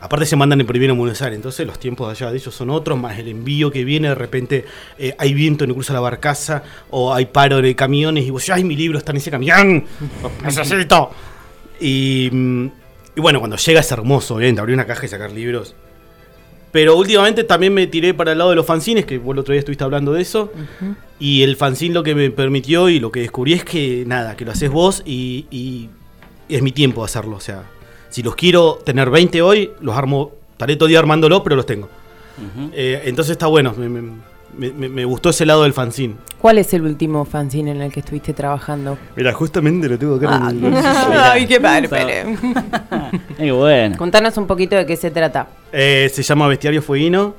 aparte 0.00 0.24
se 0.24 0.34
mandan 0.36 0.60
en 0.60 0.66
primero 0.66 0.94
en 0.94 0.98
Buenos 0.98 1.20
Aires, 1.20 1.36
entonces 1.36 1.66
los 1.66 1.78
tiempos 1.78 2.08
de 2.08 2.12
allá 2.12 2.32
de 2.32 2.38
ellos 2.38 2.54
son 2.54 2.70
otros, 2.70 2.98
más 2.98 3.18
el 3.18 3.28
envío 3.28 3.70
que 3.70 3.84
viene, 3.84 4.08
de 4.08 4.14
repente 4.14 4.64
eh, 4.98 5.14
hay 5.18 5.34
viento 5.34 5.64
en 5.64 5.70
el 5.70 5.74
cruza 5.74 5.92
la 5.92 6.00
barcaza, 6.00 6.62
o 6.88 7.12
hay 7.14 7.26
paro 7.26 7.60
de 7.60 7.76
camiones, 7.76 8.24
y 8.24 8.30
vos, 8.30 8.48
ay, 8.48 8.64
mi 8.64 8.76
libro 8.76 8.98
está 8.98 9.12
en 9.12 9.18
ese 9.18 9.30
camión, 9.30 9.84
necesito. 10.42 11.10
Y, 11.78 12.30
mm, 12.32 12.66
y 13.16 13.20
bueno, 13.20 13.40
cuando 13.40 13.56
llega 13.56 13.80
es 13.80 13.92
hermoso, 13.92 14.36
obviamente, 14.36 14.60
abrir 14.60 14.74
una 14.74 14.86
caja 14.86 15.04
y 15.04 15.08
sacar 15.08 15.30
libros. 15.32 15.74
Pero 16.72 16.96
últimamente 16.96 17.42
también 17.44 17.74
me 17.74 17.86
tiré 17.88 18.14
para 18.14 18.32
el 18.32 18.38
lado 18.38 18.50
de 18.50 18.56
los 18.56 18.64
fanzines, 18.66 19.04
que 19.04 19.18
vos 19.18 19.32
el 19.34 19.40
otro 19.40 19.52
día 19.52 19.58
estuviste 19.58 19.82
hablando 19.84 20.12
de 20.12 20.22
eso. 20.22 20.52
Y 21.18 21.42
el 21.42 21.56
fanzine 21.56 21.94
lo 21.94 22.02
que 22.02 22.14
me 22.14 22.30
permitió 22.30 22.88
y 22.88 23.00
lo 23.00 23.10
que 23.10 23.20
descubrí 23.20 23.54
es 23.54 23.64
que 23.64 24.04
nada, 24.06 24.36
que 24.36 24.44
lo 24.44 24.52
haces 24.52 24.70
vos 24.70 25.02
y, 25.04 25.46
y 25.50 25.88
es 26.48 26.62
mi 26.62 26.70
tiempo 26.72 27.04
hacerlo. 27.04 27.36
O 27.36 27.40
sea, 27.40 27.64
si 28.08 28.22
los 28.22 28.36
quiero 28.36 28.78
tener 28.84 29.10
20 29.10 29.42
hoy, 29.42 29.70
los 29.80 29.96
armo, 29.96 30.32
estaré 30.52 30.76
todo 30.76 30.86
el 30.86 30.90
día 30.90 30.98
armándolo, 31.00 31.42
pero 31.42 31.56
los 31.56 31.66
tengo. 31.66 31.88
Eh, 32.72 33.02
entonces 33.04 33.32
está 33.32 33.46
bueno, 33.48 33.74
me, 33.76 33.88
me- 33.88 34.29
me- 34.56 34.88
me 34.88 35.04
gustó 35.04 35.30
ese 35.30 35.46
lado 35.46 35.62
del 35.62 35.72
fanzine. 35.72 36.14
¿Cuál 36.40 36.58
es 36.58 36.72
el 36.74 36.82
último 36.82 37.24
fanzine 37.24 37.70
en 37.72 37.82
el 37.82 37.92
que 37.92 38.00
estuviste 38.00 38.32
trabajando? 38.32 38.96
Mira, 39.16 39.32
justamente 39.32 39.88
lo 39.88 39.98
tengo 39.98 40.14
acá. 40.16 40.28
Ah, 40.30 40.50
en 40.50 40.64
el- 40.64 40.74
Ay, 40.76 41.46
qué 41.46 41.60
padre, 41.60 41.88
Pere. 41.88 42.24
Qué 43.36 43.52
bueno. 43.52 43.96
Contanos 43.96 44.36
un 44.36 44.46
poquito 44.46 44.76
de 44.76 44.86
qué 44.86 44.96
se 44.96 45.10
trata. 45.10 45.48
Eh, 45.72 46.10
se 46.12 46.22
llama 46.22 46.46
Bestiario 46.48 46.82
Fueguino 46.82 47.34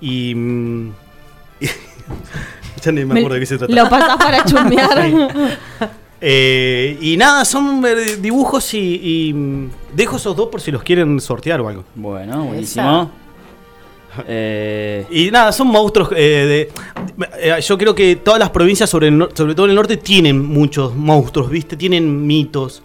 y... 0.00 0.34
mm, 0.34 0.90
ya 2.82 2.92
ni 2.92 3.04
me 3.04 3.18
acuerdo 3.20 3.34
de 3.34 3.40
qué 3.40 3.46
se 3.46 3.58
trata. 3.58 3.72
Lo 3.72 3.88
pasás 3.88 4.16
para 4.16 4.44
chusmear. 4.44 5.58
Eh, 6.24 6.98
y 7.00 7.16
nada, 7.16 7.44
son 7.44 7.84
eh, 7.84 8.16
dibujos 8.20 8.72
y, 8.74 9.28
y, 9.28 9.32
mm, 9.34 9.70
dejo 9.94 10.16
esos 10.16 10.36
dos 10.36 10.48
por 10.48 10.60
si 10.60 10.70
los 10.70 10.82
quieren 10.82 11.20
sortear 11.20 11.60
o 11.60 11.68
algo. 11.68 11.84
Bueno, 11.96 12.44
buenísimo. 12.44 13.10
Eh, 14.28 15.06
Y 15.10 15.30
nada, 15.30 15.52
son 15.52 15.68
monstruos 15.68 16.10
eh, 16.14 16.70
de... 17.16 17.26
eh, 17.40 17.60
yo 17.62 17.78
creo 17.78 17.94
que 17.94 18.16
todas 18.16 18.38
las 18.38 18.50
provincias, 18.50 18.90
sobre, 18.90 19.08
el 19.08 19.28
sobre 19.34 19.54
todo 19.54 19.66
en 19.66 19.70
el 19.70 19.76
norte, 19.76 19.96
tienen 19.96 20.44
muchos 20.44 20.94
monstruos, 20.94 21.50
¿viste? 21.50 21.76
Tienen 21.76 22.26
mitos. 22.26 22.82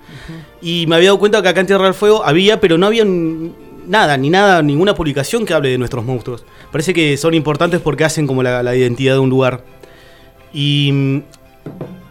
Y 0.61 0.85
me 0.87 0.95
había 0.95 1.09
dado 1.09 1.19
cuenta 1.19 1.41
que 1.41 1.49
acá 1.49 1.59
en 1.61 1.67
Tierra 1.67 1.85
del 1.85 1.93
Fuego 1.93 2.23
había, 2.23 2.59
pero 2.59 2.77
no 2.77 2.87
había 2.87 3.05
nada, 3.05 4.17
ni 4.17 4.29
nada, 4.29 4.61
ninguna 4.61 4.95
publicación 4.95 5.45
que 5.45 5.53
hable 5.53 5.69
de 5.69 5.77
nuestros 5.77 6.03
monstruos. 6.03 6.45
Parece 6.71 6.93
que 6.93 7.17
son 7.17 7.33
importantes 7.33 7.81
porque 7.81 8.03
hacen 8.03 8.25
como 8.27 8.41
la, 8.43 8.63
la 8.63 8.75
identidad 8.75 9.13
de 9.13 9.19
un 9.19 9.29
lugar. 9.29 9.63
Y, 10.53 10.91
mm, 10.91 11.21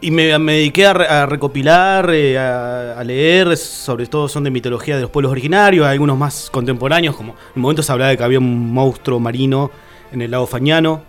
y 0.07 0.11
me, 0.11 0.39
me 0.39 0.53
dediqué 0.55 0.87
a, 0.87 0.93
re- 0.93 1.07
a 1.09 1.27
recopilar, 1.27 2.11
eh, 2.13 2.39
a, 2.39 2.99
a 2.99 3.05
leer, 3.05 3.57
sobre 3.57 4.07
todo 4.07 4.29
son 4.29 4.45
de 4.45 4.51
mitología 4.51 4.97
de 4.97 5.03
los 5.03 5.11
pueblos 5.11 5.33
originarios, 5.33 5.85
hay 5.87 5.93
algunos 5.93 6.17
más 6.19 6.49
contemporáneos, 6.51 7.17
como 7.17 7.33
en 7.33 7.39
un 7.57 7.63
momento 7.63 7.83
se 7.83 7.91
hablaba 7.93 8.11
de 8.11 8.17
que 8.17 8.23
había 8.25 8.39
un 8.39 8.73
monstruo 8.73 9.19
marino 9.19 9.71
en 10.13 10.23
el 10.23 10.31
lago 10.31 10.47
Fañano. 10.47 11.03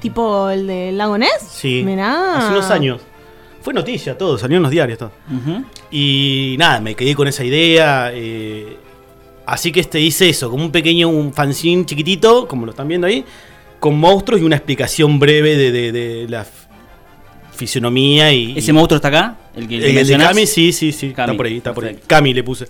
tipo 0.00 0.50
el 0.50 0.66
de 0.66 0.90
Lago 0.92 1.16
Ness. 1.16 1.30
Sí. 1.48 1.82
Mirá. 1.84 2.38
Hace 2.38 2.48
unos 2.52 2.70
años. 2.70 3.00
Fue 3.62 3.72
noticia 3.74 4.16
todo, 4.18 4.36
salió 4.38 4.56
en 4.56 4.62
los 4.62 4.72
diarios 4.72 4.98
todo. 4.98 5.12
Y 5.90 6.56
nada, 6.58 6.80
me 6.80 6.94
quedé 6.94 7.14
con 7.14 7.28
esa 7.28 7.44
idea. 7.44 8.10
eh, 8.12 8.76
así 9.46 9.70
que 9.70 9.80
este 9.80 10.00
hice 10.00 10.28
eso, 10.28 10.50
como 10.50 10.64
un 10.64 10.72
pequeño 10.72 11.08
un 11.08 11.32
fanzine 11.32 11.84
chiquitito, 11.84 12.48
como 12.48 12.64
lo 12.66 12.70
están 12.70 12.88
viendo 12.88 13.06
ahí, 13.06 13.24
con 13.78 13.98
monstruos 13.98 14.40
y 14.40 14.44
una 14.44 14.56
explicación 14.56 15.18
breve 15.18 15.56
de, 15.56 15.70
de- 15.72 15.92
de 15.92 16.28
la 16.28 16.44
fisionomía 17.60 18.32
y. 18.32 18.56
¿Ese 18.56 18.72
monstruo 18.72 18.96
está 18.96 19.08
acá? 19.08 19.36
¿El 19.54 19.68
que 19.68 19.76
El, 19.76 20.06
de? 20.06 20.16
Cami, 20.16 20.46
sí, 20.46 20.72
sí, 20.72 20.92
sí. 20.92 21.12
Cami, 21.12 21.32
Está 21.32 21.36
por 21.36 21.46
ahí, 21.46 21.56
está 21.58 21.74
por 21.74 21.84
ahí. 21.84 21.98
Cami 22.06 22.32
le 22.32 22.42
puse. 22.42 22.66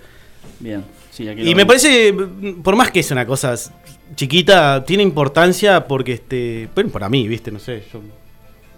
Bien. 0.59 0.85
Sí, 1.11 1.29
aquí 1.29 1.49
Y 1.49 1.55
me 1.55 1.65
parece, 1.65 2.13
por 2.63 2.75
más 2.75 2.91
que 2.91 3.01
es 3.01 3.11
una 3.11 3.25
cosa 3.25 3.55
chiquita, 4.17 4.85
tiene 4.85 5.03
importancia 5.05 5.87
porque, 5.87 6.15
este, 6.15 6.69
bueno, 6.75 6.91
para 6.91 7.09
mí, 7.09 7.29
viste, 7.29 7.53
no 7.53 7.61
sé, 7.61 7.85
yo 7.93 8.01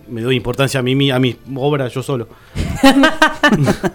me 0.09 0.21
doy 0.21 0.37
importancia 0.37 0.81
a 0.81 0.83
mí, 0.83 1.11
a 1.11 1.19
mi 1.19 1.37
obra 1.57 1.89
yo 1.89 2.03
solo. 2.03 2.29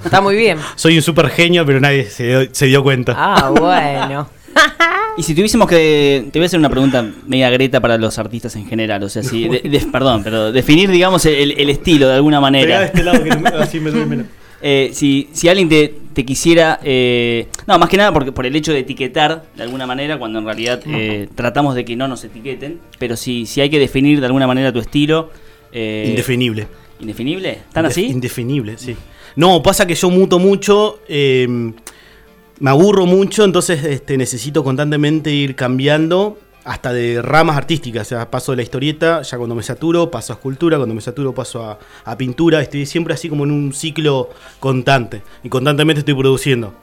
Está 0.04 0.20
muy 0.22 0.36
bien. 0.36 0.58
Soy 0.76 0.96
un 0.96 1.04
super 1.04 1.30
genio, 1.30 1.66
pero 1.66 1.80
nadie 1.80 2.06
se 2.06 2.28
dio, 2.28 2.50
se 2.52 2.66
dio 2.66 2.82
cuenta. 2.82 3.14
Ah, 3.16 3.50
bueno. 3.52 4.30
Y 5.18 5.24
si 5.24 5.34
tuviésemos 5.34 5.68
que. 5.68 6.28
Te 6.32 6.38
voy 6.40 6.44
a 6.44 6.48
hacer 6.48 6.60
una 6.60 6.70
pregunta 6.70 7.10
media 7.26 7.50
greta 7.50 7.80
para 7.82 7.98
los 7.98 8.18
artistas 8.20 8.56
en 8.56 8.68
general. 8.68 9.02
O 9.04 9.10
sea, 9.10 9.24
si. 9.24 9.48
de- 9.48 9.62
de- 9.62 9.80
perdón, 9.92 10.22
pero 10.24 10.52
definir, 10.52 10.90
digamos, 10.92 11.26
el, 11.26 11.54
el 11.60 11.70
estilo 11.70 12.08
de 12.08 12.14
alguna 12.16 12.40
manera. 12.40 12.82
de 12.82 12.86
este 12.88 13.04
lado 13.04 13.24
que 13.24 13.30
no 13.32 13.48
así 13.60 13.80
me 13.80 13.90
duele 13.92 14.06
menos. 14.06 14.26
Eh, 14.60 14.90
si, 14.92 15.30
si 15.34 15.48
alguien 15.50 15.70
te, 15.70 15.94
te 16.14 16.26
quisiera. 16.26 16.80
eh, 16.84 17.48
no, 17.68 17.78
más 17.78 17.88
que 17.90 17.96
nada 17.98 18.12
porque, 18.12 18.32
por 18.32 18.44
el 18.48 18.56
hecho 18.56 18.74
de 18.74 18.80
etiquetar 18.80 19.44
de 19.56 19.62
alguna 19.62 19.86
manera, 19.86 20.18
cuando 20.18 20.40
en 20.40 20.46
realidad 20.46 20.82
eh, 20.88 21.28
tratamos 21.36 21.76
de 21.76 21.86
que 21.86 21.96
no 21.96 22.08
nos 22.08 22.24
etiqueten. 22.24 22.80
Pero 22.98 23.16
si, 23.16 23.46
si 23.46 23.62
hay 23.62 23.70
que 23.70 23.78
definir 23.78 24.20
de 24.20 24.26
alguna 24.26 24.48
manera 24.48 24.74
tu 24.74 24.80
estilo. 24.80 25.30
eh, 25.72 26.06
Indefinible. 26.10 26.66
¿Indefinible? 27.00 27.52
¿Están 27.52 27.86
Indef- 27.86 27.90
así? 27.90 28.06
Indefinible, 28.08 28.78
sí. 28.80 28.96
No, 29.36 29.62
pasa 29.62 29.86
que 29.86 29.94
yo 29.94 30.10
muto 30.10 30.40
mucho, 30.40 31.02
eh, 31.08 31.72
me 32.60 32.70
aburro 32.70 33.06
mucho, 33.06 33.44
entonces 33.44 33.84
este, 33.84 34.18
necesito 34.18 34.64
constantemente 34.64 35.32
ir 35.32 35.56
cambiando 35.56 36.38
hasta 36.66 36.92
de 36.92 37.22
ramas 37.22 37.56
artísticas. 37.56 38.08
O 38.08 38.10
sea, 38.10 38.30
paso 38.30 38.52
de 38.52 38.58
la 38.58 38.64
historieta, 38.64 39.22
ya 39.22 39.38
cuando 39.38 39.56
me 39.56 39.64
saturo, 39.64 40.12
paso 40.12 40.34
a 40.34 40.36
escultura, 40.36 40.78
cuando 40.78 40.94
me 40.94 41.02
saturo 41.02 41.34
paso 41.34 41.78
a, 42.04 42.18
pintura. 42.18 42.62
Estoy 42.62 42.86
siempre 42.86 43.14
así 43.14 43.30
como 43.30 43.46
en 43.46 43.52
un 43.52 43.74
ciclo 43.74 44.30
constante. 44.60 45.22
Y 45.44 45.50
constantemente 45.50 46.00
estoy 46.00 46.16
produciendo. 46.16 46.74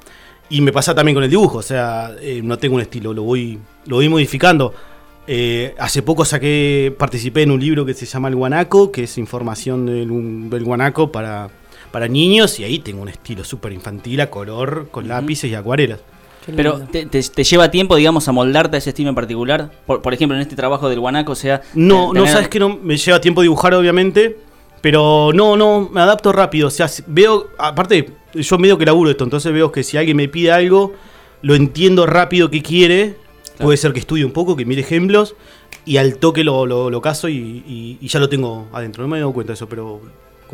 Y 0.49 0.61
me 0.61 0.73
pasa 0.73 0.95
también 0.95 1.15
con 1.15 1.25
el 1.25 1.31
dibujo, 1.31 1.59
o 1.59 1.63
sea, 1.63 2.13
eh, 2.21 2.41
no 2.45 2.59
tengo 2.59 2.75
un 2.77 2.83
estilo, 2.83 3.15
lo 3.15 3.23
voy, 3.23 3.59
lo 3.87 3.97
voy 3.97 4.09
modificando. 4.09 4.75
Eh, 5.27 5.75
hace 5.79 6.03
poco 6.03 6.25
saqué, 6.27 6.95
participé 6.99 7.43
en 7.43 7.51
un 7.51 7.61
libro 7.61 7.87
que 7.87 7.95
se 7.95 8.05
llama 8.05 8.29
El 8.29 8.37
Guanaco, 8.37 8.93
que 8.93 9.05
es 9.05 9.17
información 9.17 9.87
del 9.87 10.65
guanaco 10.65 11.11
para, 11.11 11.49
para 11.95 12.09
niños, 12.09 12.59
y 12.59 12.65
ahí 12.65 12.81
tengo 12.81 13.03
un 13.03 13.09
estilo 13.09 13.45
súper 13.45 13.73
infantil, 13.73 14.21
a 14.21 14.29
color, 14.29 14.89
con 14.91 15.07
lápices 15.07 15.49
y 15.49 15.55
acuarelas. 15.55 16.01
Pero 16.57 16.81
te, 16.91 17.07
te- 17.07 17.23
te 17.23 17.45
lleva 17.45 17.71
tiempo, 17.71 17.95
digamos, 17.95 18.27
a 18.27 18.33
moldarte 18.33 18.75
a 18.77 18.79
ese 18.79 18.91
estilo 18.91 19.11
en 19.11 19.15
particular. 19.15 19.71
Por, 19.87 20.03
por 20.03 20.13
ejemplo, 20.13 20.35
en 20.37 20.43
este 20.43 20.57
trabajo 20.57 20.89
del 20.89 20.99
guanaco, 20.99 21.31
o 21.33 21.37
sea. 21.37 21.63
No, 21.75 22.13
no 22.13 22.27
sabes 22.27 22.49
que 22.49 22.59
no 22.59 22.77
me 22.83 22.97
lleva 22.97 23.21
tiempo 23.21 23.43
dibujar, 23.43 23.73
obviamente. 23.75 24.37
Pero 24.81 25.31
no, 25.33 25.57
no, 25.57 25.89
me 25.91 26.01
adapto 26.01 26.33
rápido. 26.33 26.67
O 26.67 26.71
sea, 26.71 26.91
veo, 27.07 27.47
aparte, 27.59 28.11
yo 28.35 28.59
medio 28.59 28.77
que 28.77 28.85
laburo 28.87 29.11
esto, 29.11 29.23
entonces 29.23 29.53
veo 29.53 29.71
que 29.71 29.85
si 29.85 29.97
alguien 29.97 30.17
me 30.17 30.29
pide 30.29 30.51
algo, 30.51 30.93
lo 31.43 31.55
entiendo 31.55 32.07
rápido 32.07 32.51
que 32.51 32.61
quiere. 32.61 33.15
Puede 33.59 33.77
ser 33.79 33.93
que 33.93 34.01
estudie 34.01 34.25
un 34.25 34.33
poco, 34.33 34.57
que 34.57 34.65
mire 34.67 34.81
ejemplos, 34.81 35.37
y 35.87 35.97
al 35.99 36.17
toque 36.19 36.43
lo, 36.43 36.67
lo, 36.67 36.91
lo 36.91 37.01
caso 37.01 37.29
y, 37.29 37.37
y- 37.67 37.99
y 38.01 38.09
ya 38.09 38.19
lo 38.19 38.29
tengo 38.29 38.67
adentro. 38.73 39.03
No 39.05 39.09
me 39.09 39.17
he 39.17 39.21
dado 39.21 39.33
cuenta 39.33 39.53
de 39.53 39.55
eso, 39.55 39.69
pero 39.69 40.01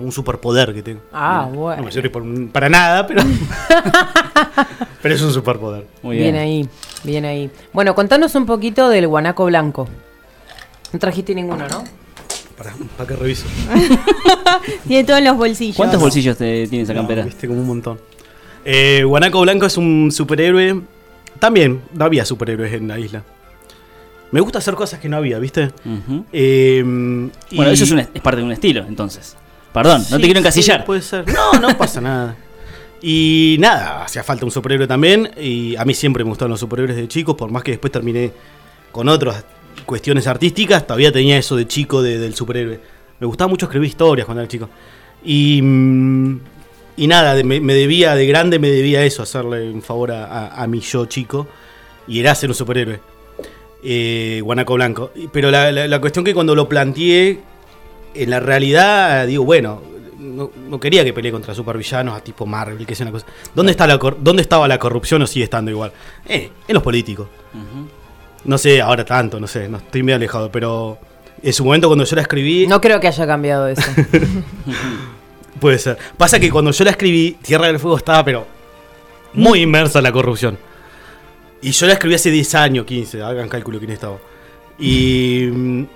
como 0.00 0.06
un 0.06 0.12
superpoder 0.12 0.72
que 0.74 0.82
tengo. 0.82 1.00
Ah, 1.12 1.46
No 1.52 1.58
bueno. 1.60 1.82
me 1.84 1.92
sirve 1.92 2.10
por- 2.10 2.24
para 2.50 2.68
nada, 2.68 3.06
pero. 3.06 3.22
pero 5.02 5.14
es 5.14 5.22
un 5.22 5.32
superpoder. 5.32 5.86
bien. 6.02 6.36
ahí, 6.36 6.68
bien 7.04 7.24
ahí. 7.24 7.50
Bueno, 7.72 7.94
contanos 7.94 8.34
un 8.34 8.46
poquito 8.46 8.88
del 8.88 9.06
guanaco 9.06 9.44
blanco. 9.46 9.88
No 10.92 10.98
trajiste 10.98 11.34
ninguno, 11.34 11.68
¿no? 11.68 11.84
Para, 12.56 12.74
para 12.96 13.08
que 13.08 13.16
reviso. 13.16 13.46
Tiene 14.86 15.04
todo 15.04 15.16
en 15.18 15.24
los 15.24 15.36
bolsillos. 15.36 15.76
¿Cuántos 15.76 16.00
bolsillos 16.00 16.36
te, 16.36 16.66
tiene 16.66 16.84
esa 16.84 16.92
No, 16.94 17.00
campera? 17.00 17.22
viste, 17.24 17.46
como 17.46 17.60
un 17.60 17.66
montón. 17.66 17.98
Eh, 18.64 19.02
Guanaco 19.04 19.40
Blanco 19.40 19.66
es 19.66 19.76
un 19.76 20.10
superhéroe. 20.12 20.80
También, 21.38 21.80
no 21.94 22.04
había 22.04 22.24
superhéroes 22.24 22.72
en 22.74 22.88
la 22.88 22.98
isla. 22.98 23.22
Me 24.32 24.40
gusta 24.40 24.58
hacer 24.58 24.74
cosas 24.74 25.00
que 25.00 25.08
no 25.08 25.16
había, 25.16 25.38
¿viste? 25.38 25.70
Eh, 26.32 26.82
y- 27.50 27.56
Bueno, 27.56 27.70
eso 27.72 27.84
es, 27.84 27.90
un 27.90 28.00
est- 28.00 28.10
es 28.14 28.20
parte 28.22 28.40
de 28.40 28.46
un 28.46 28.52
estilo, 28.52 28.84
entonces. 28.86 29.36
Perdón, 29.72 30.04
no 30.10 30.16
te 30.18 30.24
quiero 30.24 30.40
encasillar. 30.40 30.80
sí, 30.80 30.86
puede 30.86 31.02
ser. 31.02 31.24
No, 31.32 31.52
no 31.60 31.76
pasa 31.78 32.00
nada. 32.00 32.36
Y 33.02 33.56
nada, 33.60 34.04
hacía 34.04 34.22
falta 34.22 34.44
un 34.44 34.50
superhéroe 34.50 34.86
también. 34.86 35.30
Y 35.40 35.76
a 35.76 35.84
mí 35.84 35.94
siempre 35.94 36.24
me 36.24 36.30
gustaron 36.30 36.50
los 36.50 36.60
superhéroes 36.60 36.96
de 36.96 37.08
chicos, 37.08 37.34
por 37.36 37.50
más 37.50 37.62
que 37.62 37.70
después 37.72 37.92
terminé 37.92 38.32
con 38.92 39.08
otras 39.08 39.44
cuestiones 39.86 40.26
artísticas, 40.26 40.86
todavía 40.86 41.10
tenía 41.12 41.38
eso 41.38 41.56
de 41.56 41.66
chico 41.66 42.02
de- 42.02 42.18
del 42.18 42.34
superhéroe. 42.34 42.80
Me 43.20 43.26
gustaba 43.26 43.48
mucho 43.48 43.66
escribir 43.66 43.88
historias 43.88 44.26
cuando 44.26 44.42
era 44.42 44.48
chico. 44.48 44.68
Y, 45.24 45.60
mm, 45.62 46.40
y 46.96 47.06
nada, 47.06 47.40
me, 47.44 47.60
me 47.60 47.74
debía, 47.74 48.14
de 48.14 48.26
grande 48.26 48.58
me 48.58 48.68
debía 48.70 49.04
eso, 49.04 49.22
hacerle 49.22 49.70
un 49.70 49.82
favor 49.82 50.10
a, 50.12 50.26
a- 50.26 50.62
a 50.62 50.66
mi 50.66 50.80
yo 50.80 51.06
chico. 51.06 51.46
Y 52.08 52.18
era 52.20 52.34
ser 52.34 52.50
un 52.50 52.54
superhéroe. 52.56 53.00
Eh, 53.82 54.40
Guanaco 54.42 54.74
Blanco. 54.74 55.12
Pero 55.32 55.50
la, 55.50 55.70
la- 55.72 55.86
la 55.86 56.00
cuestión 56.00 56.24
que 56.24 56.34
cuando 56.34 56.54
lo 56.54 56.68
planteé, 56.68 57.38
en 58.14 58.30
la 58.30 58.40
realidad, 58.40 59.26
digo, 59.26 59.44
bueno, 59.44 59.82
no, 60.18 60.50
no 60.68 60.78
quería 60.80 61.04
que 61.04 61.12
pelee 61.12 61.32
contra 61.32 61.54
supervillanos 61.54 62.16
a 62.16 62.20
tipo 62.22 62.44
Marvel, 62.46 62.86
que 62.86 62.94
sea 62.94 63.04
una 63.04 63.12
cosa. 63.12 63.26
¿Dónde, 63.54 63.72
está 63.72 63.86
la 63.86 63.98
cor- 63.98 64.18
¿Dónde 64.20 64.42
estaba 64.42 64.66
la 64.68 64.78
corrupción 64.78 65.22
o 65.22 65.26
sigue 65.26 65.44
estando 65.44 65.70
igual? 65.70 65.92
Eh, 66.26 66.50
en 66.68 66.74
los 66.74 66.82
políticos. 66.82 67.28
No 68.44 68.56
sé, 68.58 68.80
ahora 68.80 69.04
tanto, 69.04 69.38
no 69.40 69.46
sé, 69.46 69.68
no 69.68 69.78
estoy 69.78 70.02
medio 70.02 70.16
alejado, 70.16 70.50
pero 70.50 70.98
en 71.42 71.52
su 71.52 71.64
momento 71.64 71.88
cuando 71.88 72.04
yo 72.04 72.16
la 72.16 72.22
escribí... 72.22 72.66
No 72.66 72.80
creo 72.80 72.98
que 73.00 73.08
haya 73.08 73.26
cambiado 73.26 73.68
eso. 73.68 73.82
Puede 75.60 75.78
ser. 75.78 75.98
Pasa 76.16 76.38
que 76.40 76.50
cuando 76.50 76.70
yo 76.70 76.84
la 76.84 76.90
escribí, 76.92 77.36
Tierra 77.42 77.66
del 77.66 77.78
Fuego 77.78 77.96
estaba, 77.96 78.24
pero 78.24 78.46
muy 79.34 79.60
inmersa 79.62 79.98
en 79.98 80.04
la 80.04 80.12
corrupción. 80.12 80.58
Y 81.62 81.72
yo 81.72 81.86
la 81.86 81.92
escribí 81.94 82.14
hace 82.14 82.30
10 82.30 82.54
años, 82.54 82.86
15, 82.86 83.22
hagan 83.22 83.48
cálculo 83.48 83.78
quién 83.78 83.90
estaba. 83.90 84.16
Y. 84.78 85.86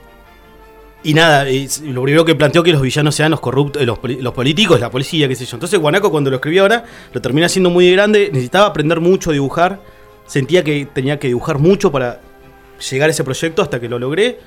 Y 1.04 1.12
nada, 1.12 1.44
lo 1.44 2.02
primero 2.02 2.24
que 2.24 2.34
planteó 2.34 2.62
que 2.62 2.72
los 2.72 2.80
villanos 2.80 3.14
sean 3.14 3.30
los 3.30 3.40
corruptos, 3.40 3.82
eh, 3.82 3.84
los, 3.84 3.98
los 4.02 4.32
políticos, 4.32 4.80
la 4.80 4.90
policía, 4.90 5.28
qué 5.28 5.36
sé 5.36 5.44
yo. 5.44 5.56
Entonces 5.56 5.78
Guanaco 5.78 6.10
cuando 6.10 6.30
lo 6.30 6.36
escribí 6.36 6.56
ahora, 6.56 6.82
lo 7.12 7.20
terminé 7.20 7.44
haciendo 7.44 7.68
muy 7.68 7.92
grande, 7.92 8.30
necesitaba 8.32 8.66
aprender 8.68 9.00
mucho 9.00 9.28
a 9.28 9.34
dibujar, 9.34 9.80
sentía 10.26 10.64
que 10.64 10.88
tenía 10.92 11.18
que 11.18 11.26
dibujar 11.26 11.58
mucho 11.58 11.92
para 11.92 12.22
llegar 12.90 13.10
a 13.10 13.12
ese 13.12 13.22
proyecto 13.22 13.60
hasta 13.60 13.78
que 13.78 13.88
lo 13.88 13.98
logré. 13.98 14.38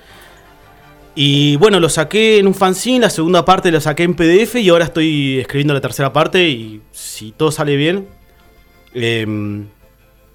Y 1.14 1.54
bueno, 1.56 1.78
lo 1.78 1.88
saqué 1.88 2.38
en 2.38 2.48
un 2.48 2.54
fanzine, 2.54 3.00
la 3.00 3.10
segunda 3.10 3.44
parte 3.44 3.70
lo 3.70 3.80
saqué 3.80 4.02
en 4.02 4.14
PDF 4.14 4.56
y 4.56 4.68
ahora 4.68 4.84
estoy 4.84 5.38
escribiendo 5.38 5.74
la 5.74 5.80
tercera 5.80 6.12
parte 6.12 6.48
y 6.48 6.82
si 6.90 7.30
todo 7.30 7.52
sale 7.52 7.76
bien, 7.76 8.08
em, 8.94 9.66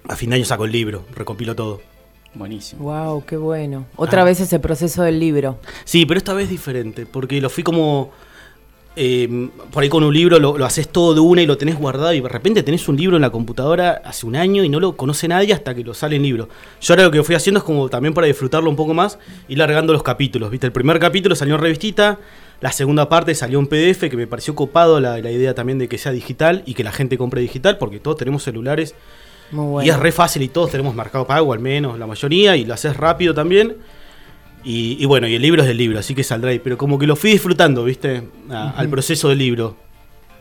a 0.08 0.16
fin 0.16 0.30
de 0.30 0.36
año 0.36 0.44
saco 0.46 0.64
el 0.64 0.72
libro, 0.72 1.04
recompilo 1.14 1.54
todo. 1.54 1.93
Buenísimo. 2.34 2.82
wow, 2.84 3.24
qué 3.24 3.36
bueno. 3.36 3.86
Otra 3.96 4.22
Ah. 4.22 4.24
vez 4.24 4.40
ese 4.40 4.58
proceso 4.58 5.02
del 5.02 5.20
libro. 5.20 5.58
Sí, 5.84 6.04
pero 6.06 6.18
esta 6.18 6.34
vez 6.34 6.48
diferente, 6.48 7.06
porque 7.06 7.40
lo 7.40 7.48
fui 7.50 7.62
como... 7.62 8.10
em, 8.96 9.50
por 9.72 9.82
ahí 9.82 9.88
con 9.88 10.04
un 10.04 10.14
libro 10.14 10.38
lo, 10.38 10.56
lo 10.56 10.64
haces 10.64 10.86
todo 10.88 11.14
de 11.14 11.20
una 11.20 11.42
y 11.42 11.46
lo 11.46 11.56
tenés 11.58 11.76
guardado 11.76 12.12
y 12.12 12.20
de 12.20 12.28
repente 12.28 12.62
tenés 12.62 12.88
un 12.88 12.96
libro 12.96 13.16
en 13.16 13.22
la 13.22 13.30
computadora 13.30 14.00
hace 14.04 14.24
un 14.24 14.36
año 14.36 14.62
y 14.62 14.68
no 14.68 14.78
lo 14.78 14.96
conoce 14.96 15.26
nadie 15.26 15.52
hasta 15.52 15.74
que 15.74 15.82
lo 15.82 15.94
sale 15.94 16.14
en 16.14 16.22
libro. 16.22 16.48
Yo 16.80 16.94
ahora 16.94 17.02
lo 17.04 17.10
que 17.10 17.22
fui 17.24 17.34
haciendo 17.34 17.58
es 17.58 17.64
como 17.64 17.88
también 17.88 18.14
para 18.14 18.28
disfrutarlo 18.28 18.70
un 18.70 18.76
poco 18.76 18.94
más, 18.94 19.18
ir 19.48 19.58
largando 19.58 19.92
los 19.92 20.04
capítulos, 20.04 20.48
¿viste? 20.50 20.66
El 20.66 20.72
primer 20.72 21.00
capítulo 21.00 21.34
salió 21.34 21.56
en 21.56 21.60
revistita, 21.60 22.18
la 22.60 22.70
segunda 22.70 23.08
parte 23.08 23.34
salió 23.34 23.58
en 23.58 23.66
PDF, 23.66 24.08
que 24.08 24.16
me 24.16 24.28
pareció 24.28 24.54
copado 24.54 25.00
la, 25.00 25.18
la 25.18 25.30
idea 25.32 25.54
también 25.54 25.78
de 25.80 25.88
que 25.88 25.98
sea 25.98 26.12
digital 26.12 26.62
y 26.64 26.74
que 26.74 26.84
la 26.84 26.92
gente 26.92 27.18
compre 27.18 27.40
digital, 27.40 27.78
porque 27.78 27.98
todos 27.98 28.16
tenemos 28.18 28.44
celulares 28.44 28.94
Muy 29.50 29.66
bueno. 29.66 29.86
y 29.86 29.90
es 29.90 29.98
re 29.98 30.10
fácil 30.12 30.42
y 30.42 30.48
todos 30.48 30.70
tenemos 30.70 30.94
mercado 30.94 31.26
pago, 31.26 31.52
al 31.52 31.60
menos 31.60 31.98
la 31.98 32.06
mayoría, 32.06 32.56
y 32.56 32.64
lo 32.64 32.74
haces 32.74 32.96
rápido 32.96 33.34
también. 33.34 33.76
Y, 34.64 34.96
y 34.98 35.04
bueno, 35.04 35.28
y 35.28 35.34
el 35.34 35.42
libro 35.42 35.60
es 35.62 35.68
del 35.68 35.76
libro, 35.76 35.98
así 35.98 36.14
que 36.14 36.24
saldrá 36.24 36.50
ahí. 36.50 36.58
Pero 36.58 36.78
como 36.78 36.98
que 36.98 37.06
lo 37.06 37.16
fui 37.16 37.30
disfrutando, 37.32 37.84
¿viste? 37.84 38.22
A- 38.50 38.70
Al 38.70 38.88
proceso 38.88 39.28
del 39.28 39.38
libro. 39.38 39.76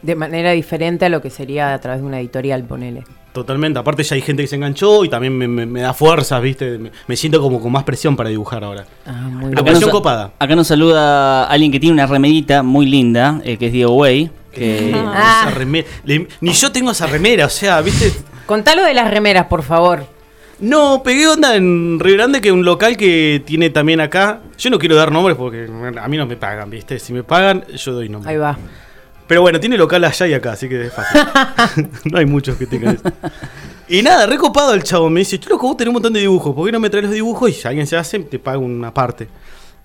De 0.01 0.15
manera 0.15 0.51
diferente 0.51 1.05
a 1.05 1.09
lo 1.09 1.21
que 1.21 1.29
sería 1.29 1.73
a 1.73 1.79
través 1.79 2.01
de 2.01 2.07
una 2.07 2.19
editorial, 2.19 2.63
ponele. 2.63 3.03
Totalmente. 3.33 3.79
Aparte 3.79 4.03
ya 4.03 4.15
hay 4.15 4.21
gente 4.21 4.43
que 4.43 4.47
se 4.47 4.55
enganchó 4.55 5.03
y 5.03 5.09
también 5.09 5.37
me, 5.37 5.47
me- 5.47 5.65
me 5.65 5.81
da 5.81 5.93
fuerzas, 5.93 6.41
¿viste? 6.41 6.77
Me, 6.77 6.91
me 7.07 7.15
siento 7.17 7.41
como 7.41 7.59
con 7.61 7.71
más 7.71 7.83
presión 7.83 8.15
para 8.15 8.29
dibujar 8.29 8.63
ahora. 8.63 8.85
Ah, 9.05 9.11
muy 9.29 9.51
presión 9.55 9.89
copada. 9.89 10.31
acá 10.39 10.55
nos 10.55 10.67
saluda 10.67 11.45
alguien 11.45 11.71
que 11.71 11.79
tiene 11.79 11.93
una 11.93 12.05
remerita 12.05 12.63
muy 12.63 12.85
linda, 12.85 13.41
eh, 13.43 13.57
que 13.57 13.67
es 13.67 13.73
Diego 13.73 13.93
Way. 13.95 14.31
Que, 14.53 14.91
Ah. 14.95 15.47
Esa 15.47 15.51
remera- 15.57 15.87
le- 16.05 16.27
ni 16.41 16.51
yo 16.53 16.71
tengo 16.71 16.91
esa 16.91 17.07
remera, 17.07 17.45
o 17.47 17.49
sea, 17.49 17.81
¿viste? 17.81 18.11
Contalo 18.45 18.83
de 18.83 18.93
las 18.93 19.09
remeras, 19.09 19.45
por 19.47 19.63
favor. 19.63 20.05
No, 20.59 21.01
pegué 21.03 21.27
onda 21.27 21.55
en 21.55 21.99
Río 21.99 22.15
Grande, 22.15 22.39
que 22.39 22.49
es 22.49 22.53
un 22.53 22.63
local 22.63 22.95
que 22.95 23.41
tiene 23.45 23.69
también 23.69 23.99
acá. 23.99 24.41
Yo 24.57 24.69
no 24.69 24.79
quiero 24.79 24.95
dar 24.95 25.11
nombres 25.11 25.35
porque 25.35 25.67
a 25.99 26.07
mí 26.07 26.17
no 26.17 26.25
me 26.25 26.37
pagan, 26.37 26.69
¿viste? 26.69 26.99
Si 26.99 27.11
me 27.11 27.23
pagan, 27.23 27.65
yo 27.67 27.93
doy 27.93 28.07
nombres. 28.09 28.31
Ahí 28.31 28.37
va. 28.37 28.57
Pero 29.27 29.41
bueno, 29.41 29.59
tiene 29.59 29.77
local 29.77 30.03
allá 30.03 30.27
y 30.27 30.33
acá, 30.33 30.53
así 30.53 30.69
que 30.69 30.85
es 30.85 30.93
fácil. 30.93 31.21
no 32.11 32.17
hay 32.17 32.25
muchos 32.25 32.57
que 32.57 32.65
tengan 32.65 32.95
eso. 32.95 33.03
Y 33.87 34.01
nada, 34.01 34.25
recopado 34.25 34.73
el 34.73 34.83
chavo. 34.83 35.09
Me 35.09 35.21
dice, 35.21 35.37
tú 35.37 35.49
loco, 35.49 35.67
vos 35.67 35.77
tenés 35.77 35.89
un 35.89 35.93
montón 35.93 36.13
de 36.13 36.21
dibujos. 36.21 36.53
¿Por 36.53 36.65
qué 36.65 36.71
no 36.71 36.79
me 36.79 36.89
traes 36.89 37.05
los 37.05 37.13
dibujos? 37.13 37.49
Y 37.49 37.53
si 37.53 37.67
alguien 37.67 37.87
se 37.87 37.97
hace, 37.97 38.19
te 38.19 38.39
paga 38.39 38.57
una 38.57 38.93
parte. 38.93 39.27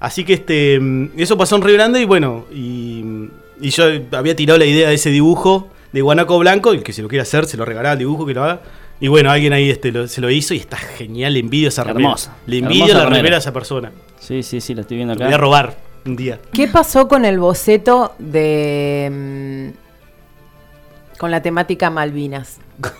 Así 0.01 0.25
que 0.25 0.35
este 0.35 0.79
mm, 0.79 1.11
eso 1.17 1.37
pasó 1.37 1.57
en 1.57 1.63
Río 1.63 1.75
Grande 1.75 2.01
y 2.01 2.05
bueno, 2.05 2.45
y, 2.53 3.29
y 3.61 3.71
yo 3.71 3.85
había 4.13 4.37
tirado 4.37 4.59
la 4.59 4.67
idea 4.67 4.89
de 4.89 4.95
ese 4.95 5.11
dibujo 5.11 5.69
de 5.93 6.01
Guanaco 6.03 6.39
Blanco, 6.39 6.73
el 6.73 6.83
que 6.83 6.93
se 6.93 7.03
lo 7.03 7.09
quiera 7.09 7.23
hacer, 7.23 7.47
se 7.47 7.57
lo 7.57 7.65
regalaba 7.65 7.95
el 7.95 7.99
dibujo 7.99 8.27
que 8.27 8.35
lo 8.35 8.45
haga. 8.45 8.61
Y 9.01 9.09
bueno, 9.09 9.31
alguien 9.31 9.53
ahí 9.53 9.71
este, 9.71 9.93
lo- 9.93 10.09
se 10.09 10.21
lo 10.21 10.29
hizo 10.31 10.55
y 10.55 10.59
está 10.59 10.77
genial, 10.77 11.35
le 11.35 11.41
envidio 11.41 11.69
esa 11.69 11.85
remera. 11.85 12.09
Hermosa. 12.09 12.37
Le 12.47 12.59
envidio 12.59 12.85
Hermosa 12.87 12.99
la 12.99 13.05
remera. 13.05 13.17
remera 13.23 13.37
a 13.37 13.39
esa 13.39 13.53
persona. 13.53 13.93
Sí, 14.19 14.43
sí, 14.43 14.61
sí, 14.61 14.75
la 14.75 14.81
estoy 14.83 14.97
viendo 14.97 15.15
Lo 15.15 15.19
acá. 15.19 15.25
voy 15.27 15.35
a 15.35 15.39
robar 15.39 15.77
un 16.05 16.17
día. 16.17 16.39
¿Qué 16.53 16.67
pasó 16.69 17.07
con 17.09 17.25
el 17.25 17.39
boceto 17.39 18.15
de. 18.19 19.73
mm, 19.73 21.19
con 21.19 21.31
la 21.31 21.41
temática 21.43 21.91
Malvinas? 21.91 22.59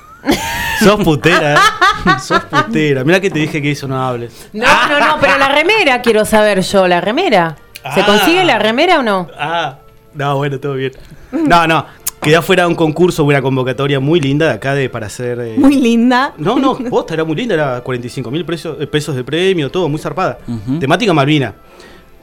Sos 0.81 1.03
putera, 1.05 1.55
¿eh? 1.55 1.59
Sos 2.23 2.45
putera. 2.45 3.03
Mira 3.05 3.21
que 3.21 3.31
te 3.31 3.41
dije 3.41 3.61
que 3.61 3.73
eso 3.73 3.89
no 3.89 4.01
hables. 4.01 4.49
No, 4.53 4.89
no, 4.89 5.01
no, 5.01 5.17
pero 5.21 5.37
la 5.39 5.49
remera 5.49 6.01
quiero 6.03 6.25
saber 6.25 6.61
yo, 6.63 6.87
la 6.87 7.01
remera. 7.01 7.57
¿Se 7.95 8.01
Ah. 8.03 8.07
consigue 8.07 8.45
la 8.45 8.59
remera 8.59 8.99
o 8.99 9.03
no? 9.03 9.29
Ah, 9.39 9.79
no, 10.15 10.37
bueno, 10.37 10.59
todo 10.61 10.75
bien. 10.75 10.93
No, 11.33 11.67
no, 11.67 11.85
quedé 12.29 12.37
afuera 12.37 12.63
de 12.63 12.69
un 12.69 12.75
concurso, 12.75 13.25
una 13.25 13.43
convocatoria 13.43 14.01
muy 14.01 14.21
linda 14.21 14.47
de 14.47 14.53
acá 14.53 14.75
de 14.75 14.89
para 14.89 15.07
hacer. 15.07 15.39
eh, 15.41 15.55
Muy 15.59 15.77
linda. 15.77 16.35
No, 16.39 16.59
no, 16.59 16.77
posta, 16.91 17.15
era 17.15 17.25
muy 17.25 17.37
linda, 17.37 17.55
era 17.55 17.81
45 17.81 18.31
mil 18.31 18.45
pesos, 18.45 18.77
eh, 18.81 18.87
pesos 18.87 19.17
de 19.17 19.25
premio, 19.25 19.71
todo, 19.71 19.89
muy 19.89 19.99
zarpada. 20.01 20.39
Temática 20.81 21.13
Malvina. 21.13 21.55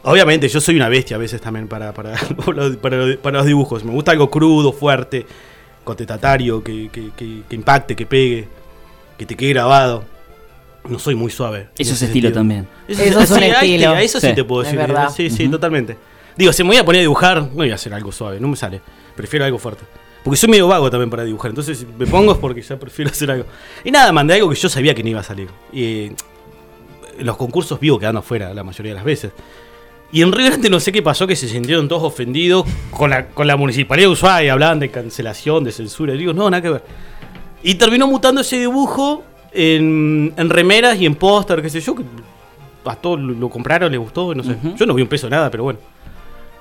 Obviamente, 0.04 0.48
yo 0.48 0.62
soy 0.62 0.76
una 0.76 0.88
bestia 0.88 1.16
a 1.16 1.20
veces 1.20 1.42
también 1.42 1.68
para, 1.68 1.92
para, 1.94 2.14
para 2.46 2.58
los- 2.70 3.18
para 3.18 3.38
los- 3.38 3.46
dibujos. 3.46 3.84
Me 3.84 3.92
gusta 3.92 4.12
algo 4.12 4.30
crudo, 4.30 4.72
fuerte, 4.72 5.26
contestatario, 5.84 6.64
que, 6.64 6.90
que, 6.92 7.10
que- 7.16 7.42
que 7.50 7.56
impacte, 7.56 7.96
que 7.96 8.06
pegue, 8.06 8.48
que 9.18 9.26
te 9.26 9.36
quede 9.36 9.50
grabado. 9.54 10.04
No 10.88 11.00
soy 11.00 11.16
muy 11.16 11.32
suave. 11.32 11.70
Eso 11.78 11.94
es 11.94 12.02
estilo 12.04 12.28
sentido. 12.30 12.32
también. 12.34 12.68
Eso 12.88 13.02
es 13.02 13.16
un 13.32 13.38
sí, 13.40 13.44
ahí 13.44 13.52
te- 13.52 13.56
estilo. 13.76 13.90
a 13.92 14.02
eso 14.04 14.20
sí, 14.20 14.28
Sí. 14.28 14.36
te 14.36 14.44
puedo 14.44 14.62
Es 14.62 14.72
decir. 14.72 14.96
Sí, 15.16 15.30
sí, 15.36 15.48
totalmente. 15.50 15.98
Digo, 16.38 16.52
si 16.52 16.64
me 16.64 16.70
voy 16.70 16.78
a 16.78 16.86
poner 16.86 17.00
a 17.00 17.02
dibujar, 17.04 17.42
no 17.42 17.50
voy 17.50 17.72
a 17.72 17.76
hacer 17.76 17.94
algo 17.94 18.12
suave, 18.12 18.40
no 18.40 18.48
me 18.48 18.56
sale. 18.56 18.82
Prefiero 19.16 19.46
algo 19.46 19.58
fuerte. 19.58 19.84
Porque 20.24 20.38
soy 20.38 20.50
medio 20.50 20.68
vago 20.68 20.90
también 20.90 21.10
para 21.10 21.24
dibujar. 21.24 21.52
Entonces, 21.52 21.78
si 21.78 21.86
me 21.86 22.08
pongo 22.08 22.32
es 22.32 22.38
porque 22.40 22.62
ya 22.62 22.78
prefiero 22.78 23.12
hacer 23.12 23.32
algo. 23.32 23.46
Y 23.84 23.92
nada, 23.92 24.12
mandé 24.12 24.34
algo 24.34 24.50
que 24.50 24.56
yo 24.56 24.68
sabía 24.68 24.94
que 24.94 25.04
no 25.04 25.10
iba 25.10 25.20
a 25.20 25.24
salir. 25.24 25.48
Y 25.72 26.12
los 27.20 27.38
concursos 27.38 27.80
vivo 27.80 28.00
quedando 28.00 28.20
afuera 28.20 28.54
la 28.54 28.64
mayoría 28.64 28.92
de 28.92 28.96
las 28.96 29.06
veces. 29.06 29.32
Y 30.12 30.22
en 30.22 30.32
Río 30.32 30.48
Grande 30.48 30.70
no 30.70 30.80
sé 30.80 30.92
qué 30.92 31.02
pasó, 31.02 31.28
que 31.28 31.36
se 31.36 31.48
sintieron 31.48 31.88
todos 31.88 32.04
ofendidos 32.04 32.66
con 32.92 33.10
la, 33.10 33.28
con 33.28 33.48
la 33.48 33.56
municipalidad 33.56 34.08
de 34.08 34.14
Ushuaia. 34.14 34.54
Hablaban 34.54 34.80
de 34.80 34.90
cancelación, 34.90 35.64
de 35.64 35.72
censura. 35.72 36.14
Y 36.14 36.18
digo, 36.18 36.34
no, 36.34 36.50
nada 36.50 36.62
que 36.62 36.70
ver. 36.70 36.84
Y 37.64 37.76
terminó 37.76 38.08
mutando 38.08 38.42
ese 38.42 38.60
dibujo 38.60 39.24
en, 39.52 40.34
en 40.36 40.50
remeras 40.50 41.00
y 41.00 41.06
en 41.06 41.16
póster, 41.16 41.62
qué 41.62 41.70
sé 41.70 41.82
yo. 41.82 41.96
Que 41.96 42.04
a 42.86 42.96
todos 42.96 43.20
lo, 43.20 43.50
compraron, 43.50 43.92
les 43.92 44.00
gustó, 44.00 44.34
no 44.36 44.44
sé. 44.44 44.52
Ujú. 44.52 44.76
Yo 44.76 44.86
no 44.86 44.94
vi 44.94 45.02
un 45.02 45.08
peso 45.08 45.30
nada, 45.30 45.50
pero 45.50 45.64
bueno. 45.64 45.80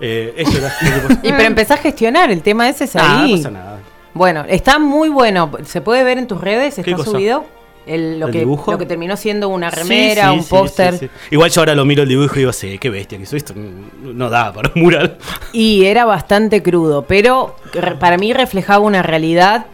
Eh, 0.00 0.34
eso 0.36 0.58
era. 0.58 0.74
Y 1.22 1.30
pero 1.30 1.42
empezás 1.42 1.78
a 1.78 1.82
gestionar, 1.82 2.30
el 2.30 2.42
tema 2.42 2.68
ese 2.68 2.84
es 2.84 2.96
Ah, 2.96 3.22
ahí. 3.22 3.32
no 3.32 3.36
pasa 3.38 3.50
nada. 3.50 3.80
Bueno, 4.12 4.44
está 4.48 4.78
muy 4.78 5.08
bueno. 5.08 5.50
¿Se 5.64 5.80
puede 5.80 6.04
ver 6.04 6.18
en 6.18 6.26
tus 6.26 6.40
redes? 6.40 6.76
¿Qué 6.84 6.90
¿Está 6.92 7.04
subido? 7.04 7.44
El- 7.86 8.18
lo, 8.18 8.26
¿El 8.28 8.32
que, 8.32 8.38
dibujo? 8.40 8.72
lo 8.72 8.78
que 8.78 8.86
terminó 8.86 9.14
siendo 9.16 9.48
una 9.50 9.70
remera, 9.70 10.30
sí, 10.30 10.36
un 10.38 10.42
sí, 10.42 10.48
póster. 10.48 11.10
Igual 11.30 11.50
yo 11.50 11.60
ahora 11.60 11.74
lo 11.74 11.84
miro 11.84 12.02
el 12.04 12.08
dibujo 12.08 12.34
y 12.36 12.38
digo, 12.38 12.52
sí, 12.52 12.78
qué 12.78 12.88
bestia 12.90 13.18
que 13.18 13.26
soy. 13.26 13.38
Esto 13.38 13.54
no, 14.02 14.30
da 14.30 14.52
para 14.52 14.70
un 14.74 14.82
mural. 14.82 15.18
Y 15.52 15.84
era 15.84 16.04
bastante 16.06 16.62
crudo, 16.62 17.04
pero 17.06 17.56
para 18.00 18.16
mí 18.16 18.32
reflejaba 18.32 18.78
una 18.84 19.02
realidad 19.02 19.66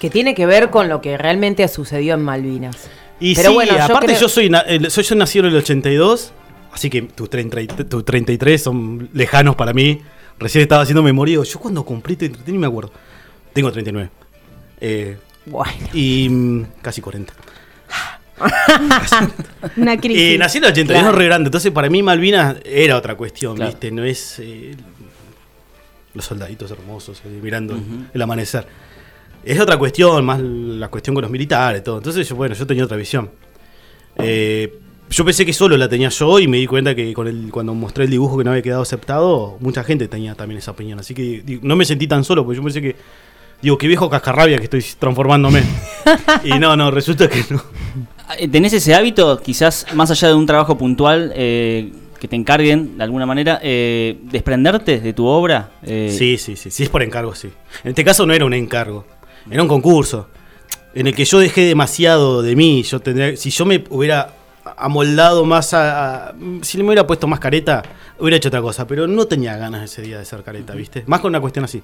que 0.00 0.10
tiene 0.10 0.34
que 0.34 0.46
ver 0.46 0.70
con 0.70 0.88
lo 0.88 1.00
que 1.00 1.16
realmente 1.16 1.66
sucedió 1.68 2.14
en 2.14 2.22
Malvinas. 2.22 2.88
Y 3.20 3.34
Pero 3.34 3.52
bueno, 3.52 3.76
yo 3.76 3.82
aparte 3.84 4.06
creo- 4.06 4.20
yo 4.20 4.28
soy, 4.28 4.50
soy 4.88 5.04
yo 5.04 5.14
nacido 5.16 5.46
en 5.46 5.52
el 5.52 5.58
82, 5.58 6.32
así 6.72 6.88
que 6.90 7.02
tus 7.02 7.28
30 7.30 7.60
y- 7.60 7.66
tus 7.66 8.04
33 8.04 8.62
son 8.62 9.08
lejanos 9.12 9.56
para 9.56 9.72
mí. 9.72 10.00
Recién 10.38 10.62
estaba 10.62 10.82
haciendo 10.82 11.02
memoria, 11.02 11.32
digo, 11.32 11.44
yo 11.44 11.58
cuando 11.58 11.84
cumplí 11.84 12.16
33 12.16 12.52
ni 12.52 12.58
me 12.58 12.66
acuerdo. 12.66 12.92
Tengo 13.52 13.72
39. 13.72 14.10
Eh, 14.80 15.16
Bueno. 15.46 15.72
y 15.92 16.28
mm, 16.28 16.62
casi 16.82 17.00
40. 17.00 17.32
Una 19.76 19.96
crisis. 19.98 20.34
Y 20.34 20.38
nací 20.38 20.58
en 20.58 20.64
el 20.64 20.70
82, 20.70 21.02
Claro. 21.02 21.16
re 21.18 21.24
grande. 21.24 21.48
Entonces, 21.48 21.72
para 21.72 21.88
mí, 21.90 22.02
Malvinas 22.02 22.56
era 22.64 22.96
otra 22.96 23.16
cuestión, 23.16 23.56
Claro. 23.56 23.70
¿viste? 23.72 23.90
No 23.90 24.04
es 24.04 24.36
eh, 24.38 24.76
los 26.14 26.24
soldaditos 26.24 26.70
hermosos 26.70 27.20
eh, 27.24 27.40
mirando 27.42 27.76
el- 28.14 28.22
amanecer. 28.22 28.66
Es 29.44 29.58
otra 29.60 29.76
cuestión, 29.76 30.24
más 30.24 30.40
la 30.40 30.88
cuestión 30.88 31.14
con 31.14 31.22
los 31.22 31.30
militares, 31.30 31.82
todo. 31.82 31.96
Entonces, 31.98 32.28
yo, 32.28 32.36
bueno, 32.36 32.54
yo 32.54 32.66
tenía 32.66 32.84
otra 32.84 32.96
visión. 32.96 33.30
Yo 35.10 35.24
pensé 35.24 35.46
que 35.46 35.52
solo 35.52 35.76
la 35.76 35.88
tenía 35.88 36.10
yo 36.10 36.38
y 36.38 36.48
me 36.48 36.58
di 36.58 36.66
cuenta 36.66 36.94
que 36.94 37.12
con 37.14 37.26
el, 37.26 37.50
cuando 37.50 37.74
mostré 37.74 38.04
el 38.04 38.10
dibujo 38.10 38.36
que 38.36 38.44
no 38.44 38.50
había 38.50 38.62
quedado 38.62 38.82
aceptado, 38.82 39.56
mucha 39.60 39.82
gente 39.82 40.06
tenía 40.06 40.34
también 40.34 40.58
esa 40.58 40.72
opinión. 40.72 40.98
Así 40.98 41.14
que 41.14 41.42
digo, 41.44 41.60
no 41.64 41.76
me 41.76 41.84
sentí 41.84 42.06
tan 42.06 42.24
solo, 42.24 42.44
porque 42.44 42.56
yo 42.58 42.62
pensé 42.62 42.82
que, 42.82 42.94
digo, 43.62 43.78
qué 43.78 43.86
viejo 43.86 44.10
cascarrabia 44.10 44.58
que 44.58 44.64
estoy 44.64 44.84
transformándome. 44.98 45.62
y 46.44 46.58
no, 46.58 46.76
no, 46.76 46.90
resulta 46.90 47.28
que 47.28 47.42
no. 47.50 47.62
Eh, 48.38 48.48
¿Tenés 48.48 48.74
ese 48.74 48.94
hábito, 48.94 49.40
quizás 49.40 49.86
más 49.94 50.10
allá 50.10 50.28
de 50.28 50.34
un 50.34 50.44
trabajo 50.44 50.76
puntual, 50.76 51.32
eh, 51.34 51.90
que 52.20 52.28
te 52.28 52.36
encarguen 52.36 52.98
de 52.98 53.04
alguna 53.04 53.24
manera, 53.24 53.60
eh, 53.62 54.18
desprenderte 54.24 55.00
de 55.00 55.12
tu 55.14 55.24
obra? 55.26 55.70
Eh, 55.82 56.14
Sí, 56.16 56.36
sí, 56.36 56.54
sí. 56.56 56.70
Si 56.70 56.82
es 56.82 56.88
por 56.90 57.02
encargo, 57.02 57.34
sí. 57.34 57.48
En 57.82 57.90
este 57.90 58.04
caso 58.04 58.26
no 58.26 58.34
era 58.34 58.44
un 58.44 58.52
encargo, 58.52 59.06
era 59.50 59.62
un 59.62 59.68
concurso. 59.68 60.28
En 60.94 61.06
el 61.06 61.14
que 61.14 61.24
yo 61.24 61.38
dejé 61.38 61.62
demasiado 61.62 62.42
de 62.42 62.56
mí. 62.56 62.82
Yo 62.82 63.00
tendría, 63.00 63.36
si 63.36 63.50
yo 63.50 63.64
me 63.64 63.84
hubiera 63.90 64.34
amoldado 64.76 65.44
más 65.44 65.72
a, 65.74 66.28
a- 66.30 66.34
Si 66.62 66.76
le 66.78 66.82
me 66.84 66.88
hubiera 66.90 67.06
puesto 67.06 67.26
más 67.26 67.40
careta, 67.40 67.82
hubiera 68.18 68.36
hecho 68.36 68.48
otra 68.48 68.60
cosa. 68.62 68.86
Pero 68.86 69.06
no 69.06 69.26
tenía 69.26 69.56
ganas 69.56 69.82
ese 69.84 70.02
día 70.02 70.18
de 70.18 70.24
ser 70.24 70.42
careta, 70.42 70.74
¿viste? 70.74 71.04
Más 71.06 71.20
con 71.20 71.30
una 71.30 71.40
cuestión 71.40 71.64
así. 71.64 71.82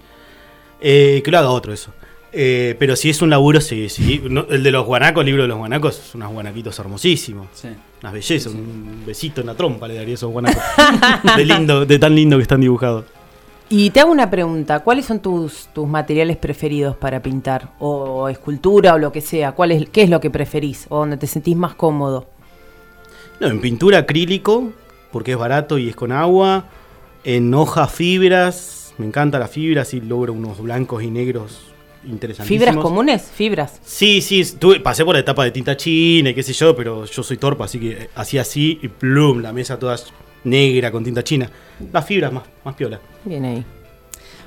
Eh, 0.80 1.22
que 1.24 1.30
lo 1.30 1.38
haga 1.38 1.50
otro 1.50 1.72
eso. 1.72 1.92
Eh, 2.36 2.74
pero 2.80 2.96
si 2.96 3.10
es 3.10 3.22
un 3.22 3.30
laburo, 3.30 3.60
sí, 3.60 3.88
sí. 3.88 4.20
No, 4.28 4.44
el 4.50 4.62
de 4.64 4.72
los 4.72 4.84
guanacos, 4.84 5.20
el 5.20 5.26
libro 5.26 5.42
de 5.42 5.48
los 5.48 5.56
guanacos, 5.58 5.94
son 5.94 6.22
unos 6.22 6.32
guanaquitos 6.34 6.76
hermosísimos. 6.78 7.46
Sí. 7.54 7.68
Unas 8.02 8.12
bellezas, 8.12 8.52
un 8.52 9.02
besito 9.06 9.40
en 9.40 9.46
la 9.46 9.54
trompa 9.54 9.86
le 9.86 9.94
daría 9.94 10.12
a 10.12 10.14
esos 10.14 10.30
guanacos. 10.32 10.60
de, 11.36 11.44
lindo, 11.44 11.86
de 11.86 11.98
tan 11.98 12.14
lindo 12.14 12.36
que 12.36 12.42
están 12.42 12.60
dibujados. 12.60 13.04
Y 13.70 13.90
te 13.90 14.00
hago 14.00 14.12
una 14.12 14.28
pregunta, 14.30 14.80
¿cuáles 14.80 15.06
son 15.06 15.20
tus, 15.20 15.68
tus 15.72 15.88
materiales 15.88 16.36
preferidos 16.36 16.96
para 16.96 17.22
pintar? 17.22 17.70
O 17.78 18.28
escultura 18.28 18.94
o 18.94 18.98
lo 18.98 19.10
que 19.10 19.20
sea, 19.22 19.52
¿cuál 19.52 19.72
es, 19.72 19.88
¿qué 19.88 20.02
es 20.02 20.10
lo 20.10 20.20
que 20.20 20.28
preferís? 20.28 20.86
¿O 20.90 20.98
donde 20.98 21.16
te 21.16 21.26
sentís 21.26 21.56
más 21.56 21.74
cómodo? 21.74 22.26
No, 23.44 23.50
en 23.50 23.60
pintura 23.60 23.98
acrílico, 23.98 24.72
porque 25.12 25.32
es 25.32 25.38
barato 25.38 25.76
y 25.78 25.88
es 25.90 25.96
con 25.96 26.12
agua. 26.12 26.64
En 27.24 27.52
hojas 27.54 27.92
fibras, 27.92 28.94
me 28.98 29.06
encanta 29.06 29.38
las 29.38 29.50
fibras 29.50 29.92
y 29.94 30.00
logro 30.00 30.32
unos 30.32 30.60
blancos 30.60 31.02
y 31.02 31.10
negros 31.10 31.60
interesantísimos. 32.06 32.66
¿Fibras 32.68 32.82
comunes? 32.82 33.22
Fibras. 33.34 33.80
Sí, 33.84 34.20
sí, 34.20 34.42
tuve- 34.58 34.80
pasé 34.80 35.04
por 35.04 35.14
la 35.14 35.20
etapa 35.20 35.44
de 35.44 35.50
tinta 35.50 35.76
china 35.76 36.30
y 36.30 36.34
qué 36.34 36.42
sé 36.42 36.52
yo, 36.52 36.74
pero 36.76 37.04
yo 37.04 37.22
soy 37.22 37.36
torpe, 37.38 37.62
así 37.64 37.78
que 37.78 37.90
eh, 37.92 38.10
hacía 38.14 38.42
así 38.42 38.78
y 38.82 38.88
plum, 38.88 39.40
la 39.40 39.52
mesa 39.52 39.78
toda 39.78 39.96
negra 40.44 40.90
con 40.90 41.02
tinta 41.04 41.22
china. 41.24 41.50
Las 41.92 42.06
fibras 42.06 42.32
más, 42.32 42.44
más 42.64 42.74
piola. 42.74 43.00
Bien 43.24 43.44
ahí. 43.44 43.64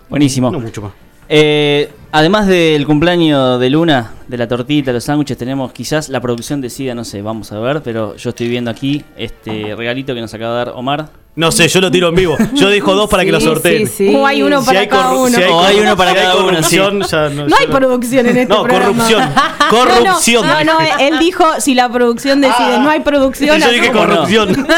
Buenísimo. 0.10 0.50
No 0.52 0.60
mucho 0.60 0.82
más. 0.82 0.94
Eh, 1.30 1.90
además 2.18 2.48
del 2.48 2.86
cumpleaños 2.88 3.60
de 3.60 3.70
Luna, 3.70 4.12
de 4.28 4.38
la 4.38 4.48
tortita, 4.48 4.92
los 4.92 5.04
sándwiches, 5.04 5.38
tenemos 5.38 5.72
quizás 5.72 6.10
la 6.10 6.20
producción 6.20 6.62
decida, 6.62 6.96
no 6.96 7.06
sé, 7.06 7.22
vamos 7.22 7.52
a 7.52 7.60
ver, 7.60 7.82
pero 7.84 8.16
yo 8.16 8.32
estoy 8.32 8.48
viendo 8.48 8.72
aquí 8.72 9.04
este 9.18 9.76
regalito 9.76 10.16
que 10.16 10.22
nos 10.22 10.34
acaba 10.34 10.52
de 10.54 10.58
dar 10.66 10.70
Omar. 10.76 11.10
No 11.36 11.52
sé, 11.52 11.68
yo 11.68 11.80
lo 11.82 11.92
tiro 11.92 12.10
en 12.10 12.16
vivo. 12.16 12.36
Yo 12.56 12.68
dejo 12.68 12.96
dos 12.96 13.08
para 13.12 13.24
que 13.24 13.32
lo 13.32 13.40
sorteen. 13.40 13.88
O 14.16 14.26
hay 14.26 14.42
uno 14.42 14.66
para 14.66 14.88
cada 14.88 15.14
uno. 15.14 15.30
si 15.30 15.44
hay 15.44 15.52
O 15.52 15.60
hay 15.62 15.80
uno 15.80 15.96
para 15.96 16.10
si 16.10 16.18
cada 16.18 16.36
uno, 16.38 16.46
corrupción, 16.46 17.04
sí. 17.04 17.10
ya 17.12 17.30
No 17.30 17.48
ya 17.48 17.56
hay 17.60 17.68
producción 17.68 18.26
en 18.26 18.38
este 18.38 18.54
No, 18.56 18.64
programa. 18.64 18.86
corrupción. 18.88 19.24
No, 19.68 19.70
Corrupción. 19.70 20.48
No, 20.48 20.64
no, 20.64 20.80
él 21.00 21.20
dijo 21.20 21.44
si 21.60 21.76
la 21.76 21.90
producción 21.92 22.42
decide, 22.42 22.80
no 22.80 22.90
hay 22.90 23.02
producción. 23.02 23.60
Yo 23.60 23.70
dije 23.70 23.92
corrupción. 23.92 24.66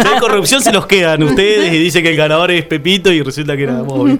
Si 0.00 0.06
hay 0.06 0.20
corrupción 0.20 0.62
se 0.62 0.72
los 0.72 0.86
quedan 0.86 1.22
ustedes 1.24 1.72
y 1.72 1.78
dice 1.78 2.02
que 2.02 2.10
el 2.10 2.16
ganador 2.16 2.50
es 2.52 2.64
Pepito 2.66 3.10
y 3.10 3.22
resulta 3.22 3.56
que 3.56 3.64
era 3.64 3.82
vos. 3.82 4.10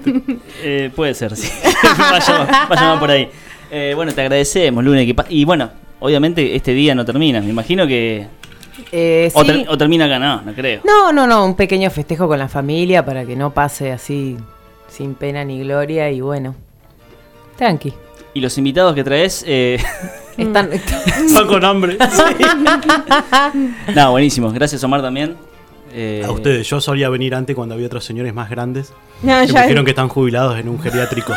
Eh, 0.61 0.91
puede 0.93 1.13
ser, 1.13 1.35
sí. 1.37 1.49
vaya, 1.97 2.47
vaya 2.69 2.81
más 2.89 2.99
por 2.99 3.11
ahí. 3.11 3.29
Eh, 3.71 3.93
bueno, 3.95 4.11
te 4.13 4.21
agradecemos, 4.21 4.83
Luna. 4.83 5.01
Y 5.29 5.45
bueno, 5.45 5.69
obviamente 5.99 6.55
este 6.55 6.73
día 6.73 6.95
no 6.95 7.03
termina. 7.05 7.41
Me 7.41 7.49
imagino 7.49 7.85
que. 7.87 8.27
Eh, 8.91 9.31
O, 9.33 9.41
sí. 9.41 9.47
ter- 9.47 9.69
o 9.69 9.77
termina 9.77 10.05
acá, 10.05 10.19
no, 10.19 10.41
no 10.41 10.53
creo. 10.53 10.81
No, 10.85 11.11
no, 11.11 11.25
no, 11.27 11.45
un 11.45 11.55
pequeño 11.55 11.89
festejo 11.89 12.27
con 12.27 12.37
la 12.39 12.47
familia 12.47 13.03
para 13.03 13.25
que 13.25 13.35
no 13.35 13.51
pase 13.53 13.91
así 13.91 14.37
sin 14.87 15.15
pena 15.15 15.43
ni 15.43 15.59
gloria 15.59 16.09
y 16.11 16.21
bueno, 16.21 16.55
tranqui. 17.57 17.93
Y 18.33 18.39
los 18.39 18.57
invitados 18.57 18.93
que 18.95 19.03
traes. 19.03 19.43
Eh... 19.47 19.77
Están, 20.37 20.71
Están 20.73 21.47
con 21.47 21.65
hambre. 21.65 21.97
no, 23.95 24.11
buenísimo. 24.11 24.51
Gracias, 24.51 24.83
Omar, 24.83 25.01
también. 25.01 25.35
Eh, 25.93 26.21
A 26.25 26.31
ustedes, 26.31 26.67
yo 26.69 26.79
solía 26.79 27.09
venir 27.09 27.33
antes 27.33 27.55
cuando 27.55 27.73
había 27.73 27.87
otros 27.87 28.03
señores 28.05 28.33
más 28.33 28.49
grandes 28.49 28.93
No, 29.23 29.39
que 29.41 29.47
ya- 29.47 29.53
me 29.53 29.61
dijeron 29.63 29.85
que 29.85 29.91
están 29.91 30.09
jubilados 30.09 30.59
en 30.59 30.69
un 30.69 30.79
geriátrico. 30.79 31.33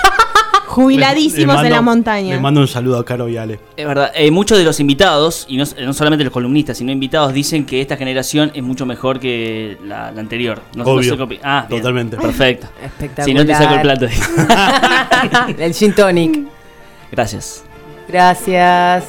Jubiladísimos 0.71 1.63
en 1.65 1.71
la 1.71 1.83
montaña. 1.83 2.35
Les 2.35 2.41
mando 2.41 2.61
un 2.61 2.69
saludo 2.69 2.99
a 2.99 3.05
Caro 3.05 3.29
y 3.29 3.37
Ale. 3.37 3.59
Es 3.77 3.87
verdad, 3.87 4.13
eh, 4.15 4.31
muchos 4.31 4.57
de 4.57 4.65
los 4.65 4.79
invitados, 4.81 5.45
y 5.49 5.57
no, 5.57 5.65
no 5.85 5.93
solamente 5.93 6.23
los 6.25 6.33
columnistas, 6.33 6.79
sino 6.79 6.93
invitados, 6.93 7.33
dicen 7.33 7.67
que 7.67 7.81
esta 7.81 7.97
generación 7.97 8.53
es 8.55 8.63
mucho 8.63 8.87
mejor 8.87 9.19
que 9.19 9.77
la, 9.85 10.13
la 10.13 10.21
anterior. 10.21 10.61
No, 10.77 10.85
no 10.85 10.91
Obvio. 10.93 11.17
sé 11.17 11.21
opi- 11.23 11.41
ah, 11.43 11.67
bien, 11.69 11.81
Totalmente. 11.83 12.17
Perfecto. 12.17 12.69
Espectacular. 12.83 13.25
Si 13.27 13.35
no 13.35 13.45
te 13.45 13.55
saco 13.55 13.75
el 13.75 13.81
plato. 13.83 14.07
el 15.59 15.75
gin 15.75 15.93
tonic. 15.95 16.39
Gracias. 17.11 17.65
Gracias. 18.09 19.05